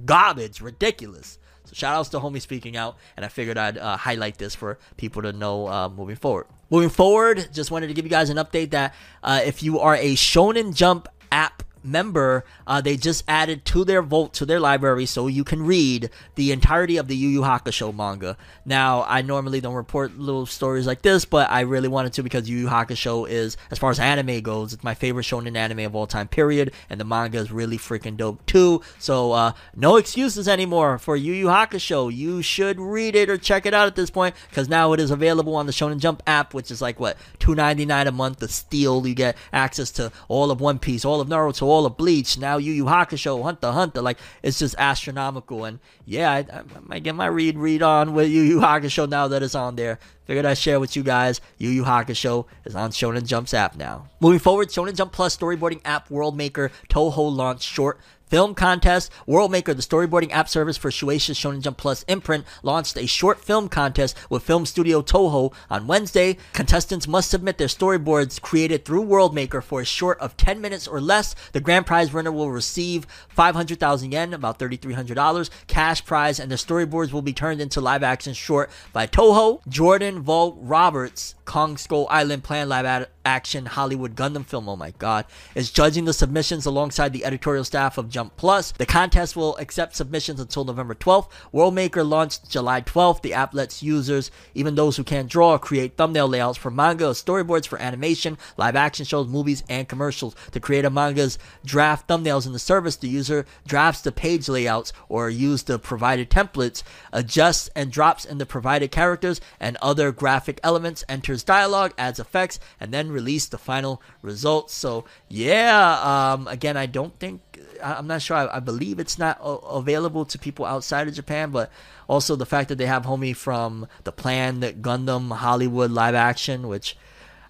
[0.05, 1.39] garbage, ridiculous.
[1.69, 4.79] So, shout outs to homie speaking out, and I figured I'd uh, highlight this for
[4.97, 6.47] people to know uh, moving forward.
[6.71, 9.97] Moving forward, just wanted to give you guys an update that uh, if you are
[9.97, 15.07] a Shonen Jump app member, uh, they just added to their vault to their library
[15.07, 18.37] so you can read the entirety of the Yu Yu Hakusho manga.
[18.65, 22.49] Now, I normally don't report little stories like this, but I really wanted to because
[22.49, 25.95] Yu Yu Hakusho is, as far as anime goes, it's my favorite shonen anime of
[25.95, 26.73] all time, period.
[26.91, 28.83] And the manga is really freaking dope too.
[28.99, 32.15] So, uh, no excuses anymore for Yu Yu Hakusho.
[32.15, 35.11] You should read it or check it out at this point because now it is
[35.11, 38.39] available on the Shonen Jump app, which is like what two ninety nine a month.
[38.39, 41.97] The steal, you get access to all of One Piece, all of Naruto, all of
[41.97, 44.03] Bleach, now Yu Yu Hakusho, Hunter Hunter.
[44.03, 45.65] Like it's just astronomical.
[45.65, 49.29] And yeah, I, I might get my read read on with Yu Yu Hakusho now
[49.29, 49.99] that it's on there.
[50.25, 51.41] Figured I'd share with you guys.
[51.57, 54.09] Yu Yu Hakusho is on Shonen Jump's app now.
[54.21, 57.99] Moving forward, Shonen Jump Plus storyboarding app World Maker Toho launched short
[58.29, 59.11] Film contest.
[59.27, 63.69] Worldmaker, the storyboarding app service for Shueisha Shonen Jump Plus imprint, launched a short film
[63.69, 66.37] contest with film studio Toho on Wednesday.
[66.53, 71.01] Contestants must submit their storyboards created through Worldmaker for a short of 10 minutes or
[71.01, 71.35] less.
[71.53, 77.13] The grand prize winner will receive 500,000 yen, about $3,300, cash prize, and the storyboards
[77.13, 79.67] will be turned into live action short by Toho.
[79.69, 84.91] Jordan Vogt Roberts, Kong Skull Island planned live ad- action Hollywood Gundam film, oh my
[84.93, 88.73] god, is judging the submissions alongside the editorial staff of Jump Plus.
[88.73, 91.29] The contest will accept submissions until November 12th.
[91.55, 93.23] Worldmaker launched July 12th.
[93.23, 97.69] The app lets users, even those who can't draw, create thumbnail layouts for manga, storyboards
[97.69, 100.35] for animation, live action shows, movies, and commercials.
[100.51, 104.93] To create a manga's draft thumbnails in the service, the user drafts the page layouts
[105.09, 110.59] or use the provided templates, adjusts and drops in the provided characters and other graphic
[110.65, 114.75] elements, enters dialogue, adds effects, and then release the final results.
[114.75, 117.43] So yeah, um, again, I don't think
[117.83, 118.37] I'm not sure.
[118.37, 121.71] I, I believe it's not available to people outside of Japan, but
[122.09, 126.97] also the fact that they have homie from the planned Gundam Hollywood live action, which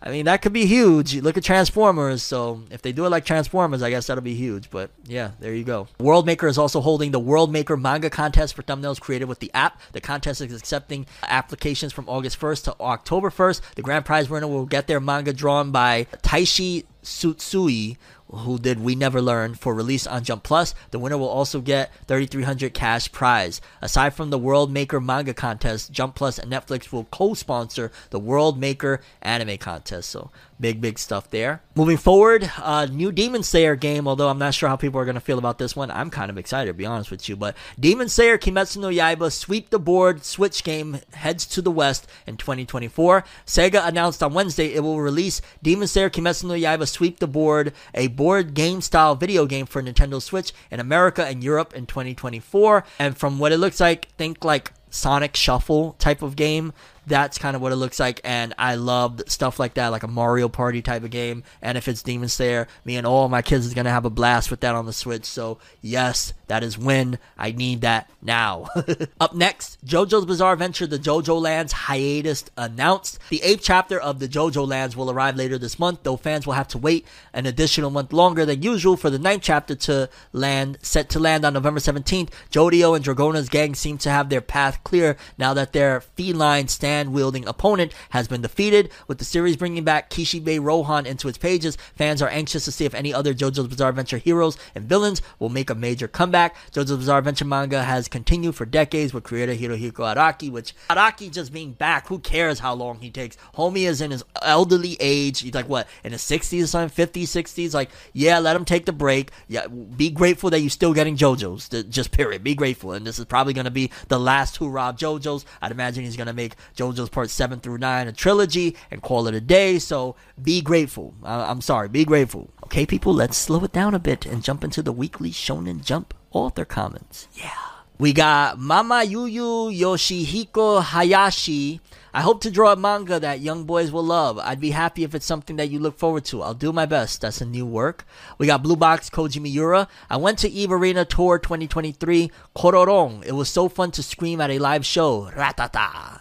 [0.01, 1.17] I mean, that could be huge.
[1.17, 4.71] look at Transformers, so if they do it like Transformers, I guess that'll be huge.
[4.71, 5.89] But yeah, there you go.
[5.99, 9.51] World Maker is also holding the World Maker manga contest for thumbnails created with the
[9.55, 9.81] app.
[9.93, 13.75] The contest is accepting applications from August 1st to October 1st.
[13.75, 17.97] The grand prize winner will get their manga drawn by Taishi Tsutsui,
[18.31, 20.75] who did We Never Learn for release on Jump Plus.
[20.91, 23.61] The winner will also get 3300 cash prize.
[23.81, 28.59] Aside from the World Maker manga contest, Jump Plus and Netflix will co-sponsor the World
[28.59, 30.11] Maker anime contest.
[30.11, 30.31] So
[30.61, 31.63] big big stuff there.
[31.75, 34.09] Moving forward, uh, new Demon Slayer game.
[34.09, 36.39] Although I'm not sure how people are gonna feel about this one, I'm kind of
[36.39, 37.37] excited to be honest with you.
[37.37, 42.07] But Demon Slayer Kimetsu no Yaiba Sweep the Board Switch game heads to the West
[42.27, 43.25] in 2024.
[43.47, 47.73] Sega announced on Wednesday it will release Demon Slayer Kimetsu no Yaiba Sweep the Board,
[47.95, 52.85] a board game style video game for Nintendo Switch in America and Europe in 2024.
[52.99, 56.73] And from what it looks like, think like Sonic Shuffle type of game
[57.09, 58.21] that's kind of what it looks like.
[58.25, 61.43] And I love stuff like that, like a Mario Party type of game.
[61.63, 64.51] And if it's Demon Slayer, me and all my kids is gonna have a blast
[64.51, 65.25] with that on the Switch.
[65.25, 68.69] So yes, that is when I need that now.
[69.21, 73.19] Up next, JoJo's Bizarre Adventure: The JoJo Lands hiatus announced.
[73.29, 76.55] The eighth chapter of the JoJo Lands will arrive later this month, though fans will
[76.55, 80.79] have to wait an additional month longer than usual for the ninth chapter to land.
[80.83, 84.83] Set to land on November 17th, Jodio and Dragona's gang seem to have their path
[84.85, 88.91] clear now that their feline stand wielding opponent has been defeated.
[89.07, 92.85] With the series bringing back Kishibe Rohan into its pages, fans are anxious to see
[92.85, 96.57] if any other JoJo's Bizarre Adventure heroes and villains will make a major comeback.
[96.73, 101.53] JoJo's Bizarre Adventure manga has continued for decades with creator Hirohiko Araki, which Araki just
[101.53, 103.37] being back, who cares how long he takes?
[103.57, 105.41] Homie is in his elderly age.
[105.41, 107.75] He's like, what, in his 60s or something, 50s, 60s?
[107.75, 109.31] Like, yeah, let him take the break.
[109.47, 111.69] Yeah, be grateful that you're still getting JoJo's.
[111.89, 112.43] Just period.
[112.43, 112.93] Be grateful.
[112.93, 115.45] And this is probably going to be the last hurrah JoJo's.
[115.61, 119.27] I'd imagine he's going to make JoJo's Part 7 through 9 a trilogy and call
[119.27, 119.79] it a day.
[119.79, 121.15] So be grateful.
[121.23, 122.51] I'm sorry, be grateful.
[122.65, 126.15] Okay, people, let's slow it down a bit and jump into the weekly Shonen Jump
[126.31, 127.29] author comments.
[127.35, 127.51] Yeah.
[127.99, 131.81] We got Mama Yuyu Yoshihiko Hayashi.
[132.15, 134.39] I hope to draw a manga that young boys will love.
[134.39, 136.43] I'd be happy if it's something that you look forward to.
[136.43, 137.21] I'll do my best.
[137.21, 138.07] That's a new work.
[138.39, 139.89] We got Blue Box Koji Miura.
[140.09, 143.25] I went to Eve Arena Tour 2023 Kororong.
[143.27, 145.31] It was so fun to scream at a live show.
[145.35, 146.18] Ratata.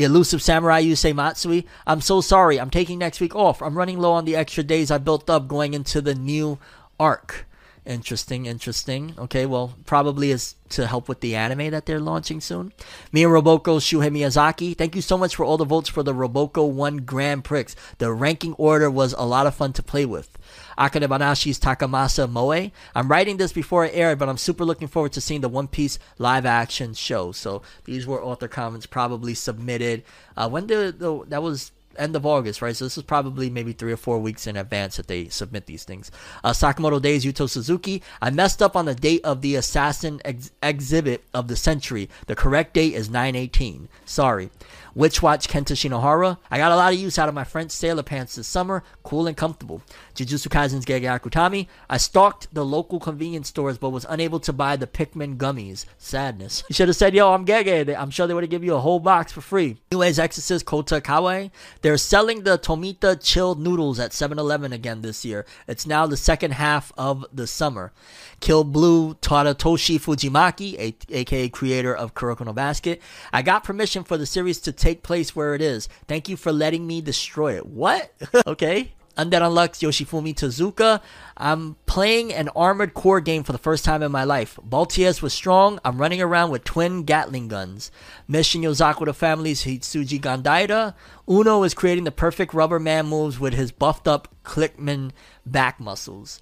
[0.00, 1.66] The elusive samurai Yusei Matsui.
[1.86, 2.58] I'm so sorry.
[2.58, 3.60] I'm taking next week off.
[3.60, 6.58] I'm running low on the extra days I built up going into the new
[6.98, 7.46] arc.
[7.86, 9.14] Interesting, interesting.
[9.18, 12.72] Okay, well, probably is to help with the anime that they're launching soon.
[13.10, 16.14] Me and Roboko Shuhei Miyazaki, thank you so much for all the votes for the
[16.14, 17.66] Roboko 1 Grand Prix.
[17.96, 20.36] The ranking order was a lot of fun to play with.
[20.78, 22.70] Akane Banashi's Takamasa Moe.
[22.94, 25.66] I'm writing this before it aired, but I'm super looking forward to seeing the One
[25.66, 27.32] Piece live action show.
[27.32, 30.04] So these were author comments probably submitted.
[30.36, 32.74] Uh, when did the, that was end of August, right?
[32.74, 35.84] So this is probably maybe three or four weeks in advance that they submit these
[35.84, 36.10] things.
[36.42, 38.02] Uh, Sakamoto Days Yuto Suzuki.
[38.20, 42.08] I messed up on the date of the assassin ex- exhibit of the century.
[42.26, 43.88] The correct date is 918.
[44.04, 44.50] Sorry.
[44.94, 46.38] Witch Watch Kenta Shinohara.
[46.50, 48.82] I got a lot of use out of my French sailor pants this summer.
[49.02, 49.82] Cool and comfortable.
[50.14, 51.68] Jujutsu Kaisen's Gege Akutami.
[51.88, 55.84] I stalked the local convenience stores but was unable to buy the Pikmin gummies.
[55.98, 56.64] Sadness.
[56.68, 57.96] You should have said, yo, I'm Gege.
[57.96, 59.76] I'm sure they would have given you a whole box for free.
[59.92, 61.50] Age Exorcist Kota Kawaii.
[61.90, 65.44] They're selling the Tomita chilled noodles at 7 Eleven again this year.
[65.66, 67.92] It's now the second half of the summer.
[68.38, 73.02] Kill Blue Tadatoshi Fujimaki, a- aka creator of Kuroko no Basket.
[73.32, 75.88] I got permission for the series to take place where it is.
[76.06, 77.66] Thank you for letting me destroy it.
[77.66, 78.12] What?
[78.46, 78.92] okay.
[79.20, 81.02] Undead Unluck's Yoshifumi Tezuka.
[81.36, 84.58] I'm playing an Armored Core game for the first time in my life.
[84.66, 85.78] Balteus was strong.
[85.84, 87.90] I'm running around with twin Gatling guns.
[88.26, 90.94] Mission Yozaku the family's Hitsuji Gandaida.
[91.28, 95.10] Uno is creating the perfect rubber man moves with his buffed up Clickman
[95.44, 96.40] back muscles.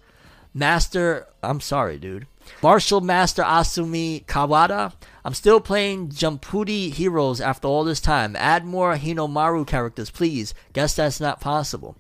[0.55, 2.27] Master, I'm sorry, dude.
[2.63, 4.93] Martial Master Asumi Kawada.
[5.25, 8.35] I'm still playing Jumputi Heroes after all this time.
[8.37, 10.55] Add more Hinomaru characters, please.
[10.73, 11.97] Guess that's not possible.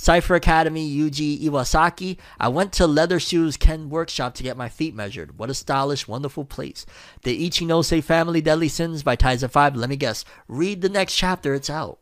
[0.00, 2.16] Cypher Academy Yuji Iwasaki.
[2.38, 5.38] I went to Leather Shoes Ken Workshop to get my feet measured.
[5.38, 6.86] What a stylish, wonderful place.
[7.22, 9.76] The Ichinose Family Deadly Sins by Taizan 5.
[9.76, 10.24] Let me guess.
[10.48, 11.98] Read the next chapter, it's out.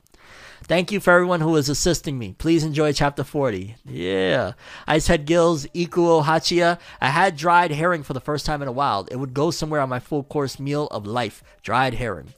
[0.63, 2.37] Thank you for everyone who is assisting me.
[2.39, 3.75] Please enjoy chapter 40.
[3.85, 4.53] Yeah.
[4.87, 6.79] Icehead Gills, Ikuo Hachia.
[7.01, 9.09] I had dried herring for the first time in a while.
[9.11, 11.43] It would go somewhere on my full course meal of life.
[11.63, 12.35] Dried herring.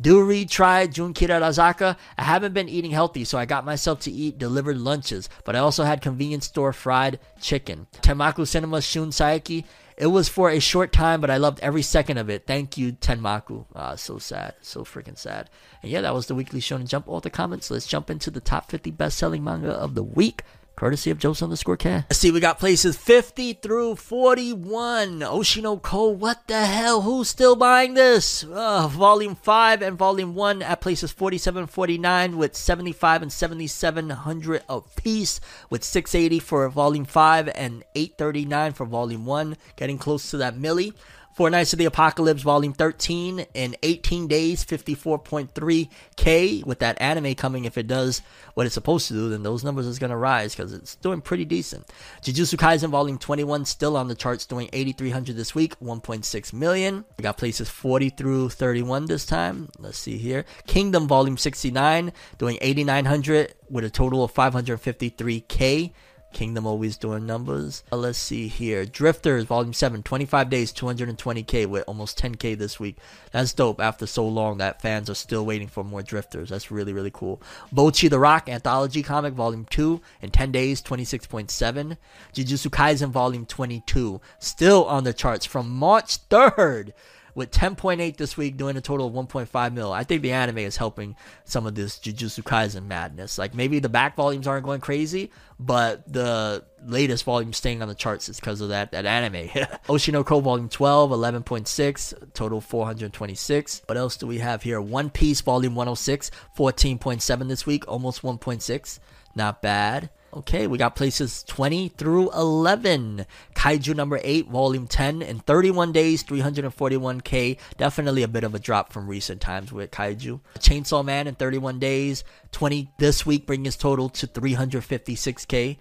[0.00, 1.96] Do retry Jun Kirarazaka.
[2.18, 5.60] I haven't been eating healthy, so I got myself to eat delivered lunches, but I
[5.60, 7.86] also had convenience store fried chicken.
[8.02, 9.64] Tenmaku Cinema Shun Saiki.
[9.96, 12.46] It was for a short time, but I loved every second of it.
[12.46, 13.66] Thank you, Tenmaku.
[13.76, 14.54] Ah, so sad.
[14.60, 15.48] So freaking sad.
[15.82, 17.06] And yeah, that was the weekly Shonen Jump.
[17.06, 17.70] All the comments.
[17.70, 20.42] Let's jump into the top 50 best selling manga of the week.
[20.76, 22.06] Courtesy of Joe's underscore cat.
[22.10, 25.20] Let's see, we got places 50 through 41.
[25.20, 27.02] Oshi no Ko, what the hell?
[27.02, 28.44] Who's still buying this?
[28.44, 35.40] Uh, volume 5 and Volume 1 at places 47 49 with 75 and 7700 apiece,
[35.70, 39.56] with 680 for Volume 5 and 839 for Volume 1.
[39.76, 40.92] Getting close to that milli.
[41.34, 46.64] Four Knights of the Apocalypse, Volume 13, in 18 days, 54.3k.
[46.64, 48.22] With that anime coming, if it does
[48.54, 51.20] what it's supposed to do, then those numbers is going to rise because it's doing
[51.20, 51.88] pretty decent.
[52.22, 57.04] Jujutsu Kaisen, Volume 21, still on the charts, doing 8,300 this week, 1.6 million.
[57.18, 59.70] We got places 40 through 31 this time.
[59.80, 60.44] Let's see here.
[60.68, 65.90] Kingdom, Volume 69, doing 8,900 with a total of 553k.
[66.34, 67.82] Kingdom always doing numbers.
[67.90, 68.84] Uh, let's see here.
[68.84, 72.98] Drifters, Volume 7, 25 days, 220k with almost 10k this week.
[73.30, 76.50] That's dope after so long that fans are still waiting for more Drifters.
[76.50, 77.40] That's really, really cool.
[77.72, 81.96] Bocchi the Rock, Anthology Comic, Volume 2, in 10 days, 26.7.
[82.34, 86.92] Jujutsu Kaisen, Volume 22, still on the charts from March 3rd
[87.34, 89.92] with 10.8 this week, doing a total of 1.5 mil.
[89.92, 93.38] I think the anime is helping some of this Jujutsu Kaisen madness.
[93.38, 97.94] Like maybe the back volumes aren't going crazy, but the latest volume staying on the
[97.94, 99.48] charts is because of that that anime.
[99.88, 103.82] Oshi no Ko Volume 12, 11.6, total 426.
[103.86, 104.80] What else do we have here?
[104.80, 108.98] One Piece Volume 106, 14.7 this week, almost 1.6.
[109.34, 110.10] Not bad.
[110.36, 113.24] Okay, we got places 20 through 11.
[113.54, 117.56] Kaiju number 8, volume 10, in 31 days, 341k.
[117.76, 120.40] Definitely a bit of a drop from recent times with Kaiju.
[120.58, 125.76] Chainsaw Man in 31 days, 20 this week, bringing his total to 356k.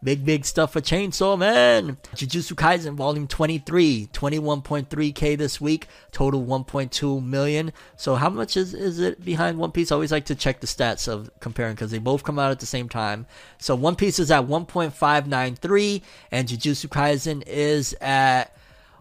[0.00, 1.96] Big, big stuff for Chainsaw Man.
[2.14, 7.72] Jujutsu Kaisen Volume 23, 21.3k this week, total 1.2 million.
[7.96, 9.90] So how much is, is it behind One Piece?
[9.90, 12.60] I always like to check the stats of comparing because they both come out at
[12.60, 13.26] the same time.
[13.58, 18.56] So One Piece is at 1.593 and Jujutsu Kaisen is at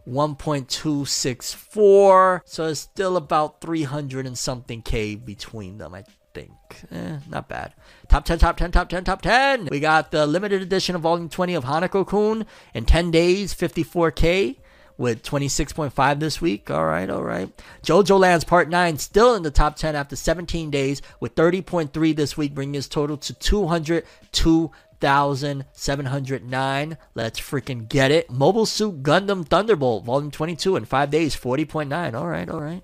[0.10, 2.42] 1.264.
[2.44, 6.06] So it's still about 300 and something K between them, I
[6.38, 6.52] think.
[6.92, 7.74] Eh, not bad.
[8.08, 9.70] Top 10, top 10, top 10, top 10.
[9.72, 14.58] We got the limited edition of Volume 20 of Hanako Kun in 10 days, 54K
[14.98, 16.70] with 26.5 this week.
[16.70, 17.50] All right, all right.
[17.84, 22.38] JoJo Lands Part 9 still in the top 10 after 17 days with 30.3 this
[22.38, 26.98] week, bringing his total to 202 1,709.
[27.14, 28.30] Let's freaking get it.
[28.32, 32.16] Mobile Suit Gundam Thunderbolt, Volume 22 in 5 days, 40.9.
[32.16, 32.82] All right, all right.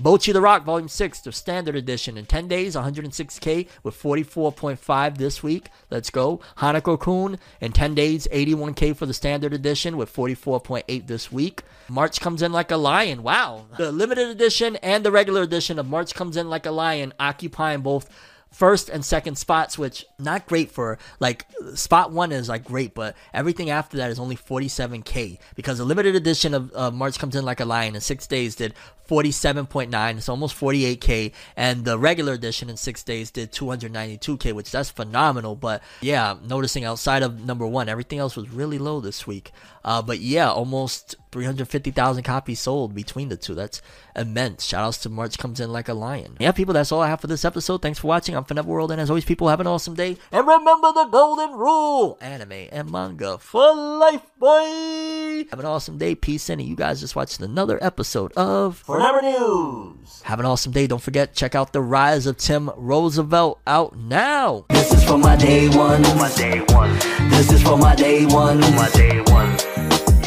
[0.00, 5.40] Bocchi the Rock, Volume 6, the Standard Edition in 10 days, 106K with 44.5 this
[5.40, 5.70] week.
[5.88, 6.40] Let's go.
[6.58, 11.62] Hanako Kun in 10 days, 81K for the Standard Edition with 44.8 this week.
[11.88, 13.22] March comes in like a lion.
[13.22, 13.66] Wow.
[13.76, 17.82] The limited edition and the regular edition of March comes in like a lion, occupying
[17.82, 18.10] both
[18.54, 21.44] first and second spots, which not great for like
[21.74, 26.14] spot one is like great, but everything after that is only 47k because the limited
[26.14, 28.74] edition of March comes in like a lion in six days did
[29.08, 34.90] 47.9, it's almost 48k, and the regular edition in six days did 292k, which that's
[34.90, 35.56] phenomenal.
[35.56, 39.52] But yeah, noticing outside of number one, everything else was really low this week.
[39.84, 43.54] Uh, but yeah, almost 350,000 copies sold between the two.
[43.54, 43.82] That's
[44.14, 44.64] immense.
[44.66, 46.36] Shoutouts to March comes in like a lion.
[46.38, 47.82] Yeah, people, that's all I have for this episode.
[47.82, 48.36] Thanks for watching.
[48.36, 50.16] I'm Finette World, and as always, people have an awesome day.
[50.32, 55.44] And remember the golden rule: anime and manga for life, boy.
[55.50, 56.14] Have an awesome day.
[56.14, 60.22] Peace in, and you guys just watched another episode of Fornever News.
[60.22, 60.86] Have an awesome day.
[60.86, 64.66] Don't forget, check out The Rise of Tim Roosevelt out now.
[64.70, 66.02] This is for my day one.
[66.02, 66.92] my day one,
[67.30, 68.60] This is for my day one.
[68.60, 69.53] my day one.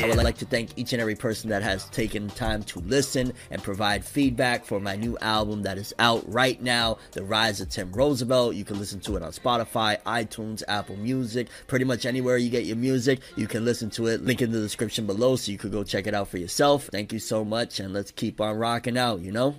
[0.07, 3.33] I would like to thank each and every person that has taken time to listen
[3.51, 7.67] and provide feedback for my new album that is out right now, The Rise of
[7.67, 8.55] Tim Roosevelt.
[8.55, 12.63] You can listen to it on Spotify, iTunes, Apple Music, pretty much anywhere you get
[12.63, 13.19] your music.
[13.35, 14.23] You can listen to it.
[14.23, 16.85] Link in the description below so you could go check it out for yourself.
[16.85, 19.55] Thank you so much, and let's keep on rocking out, you know?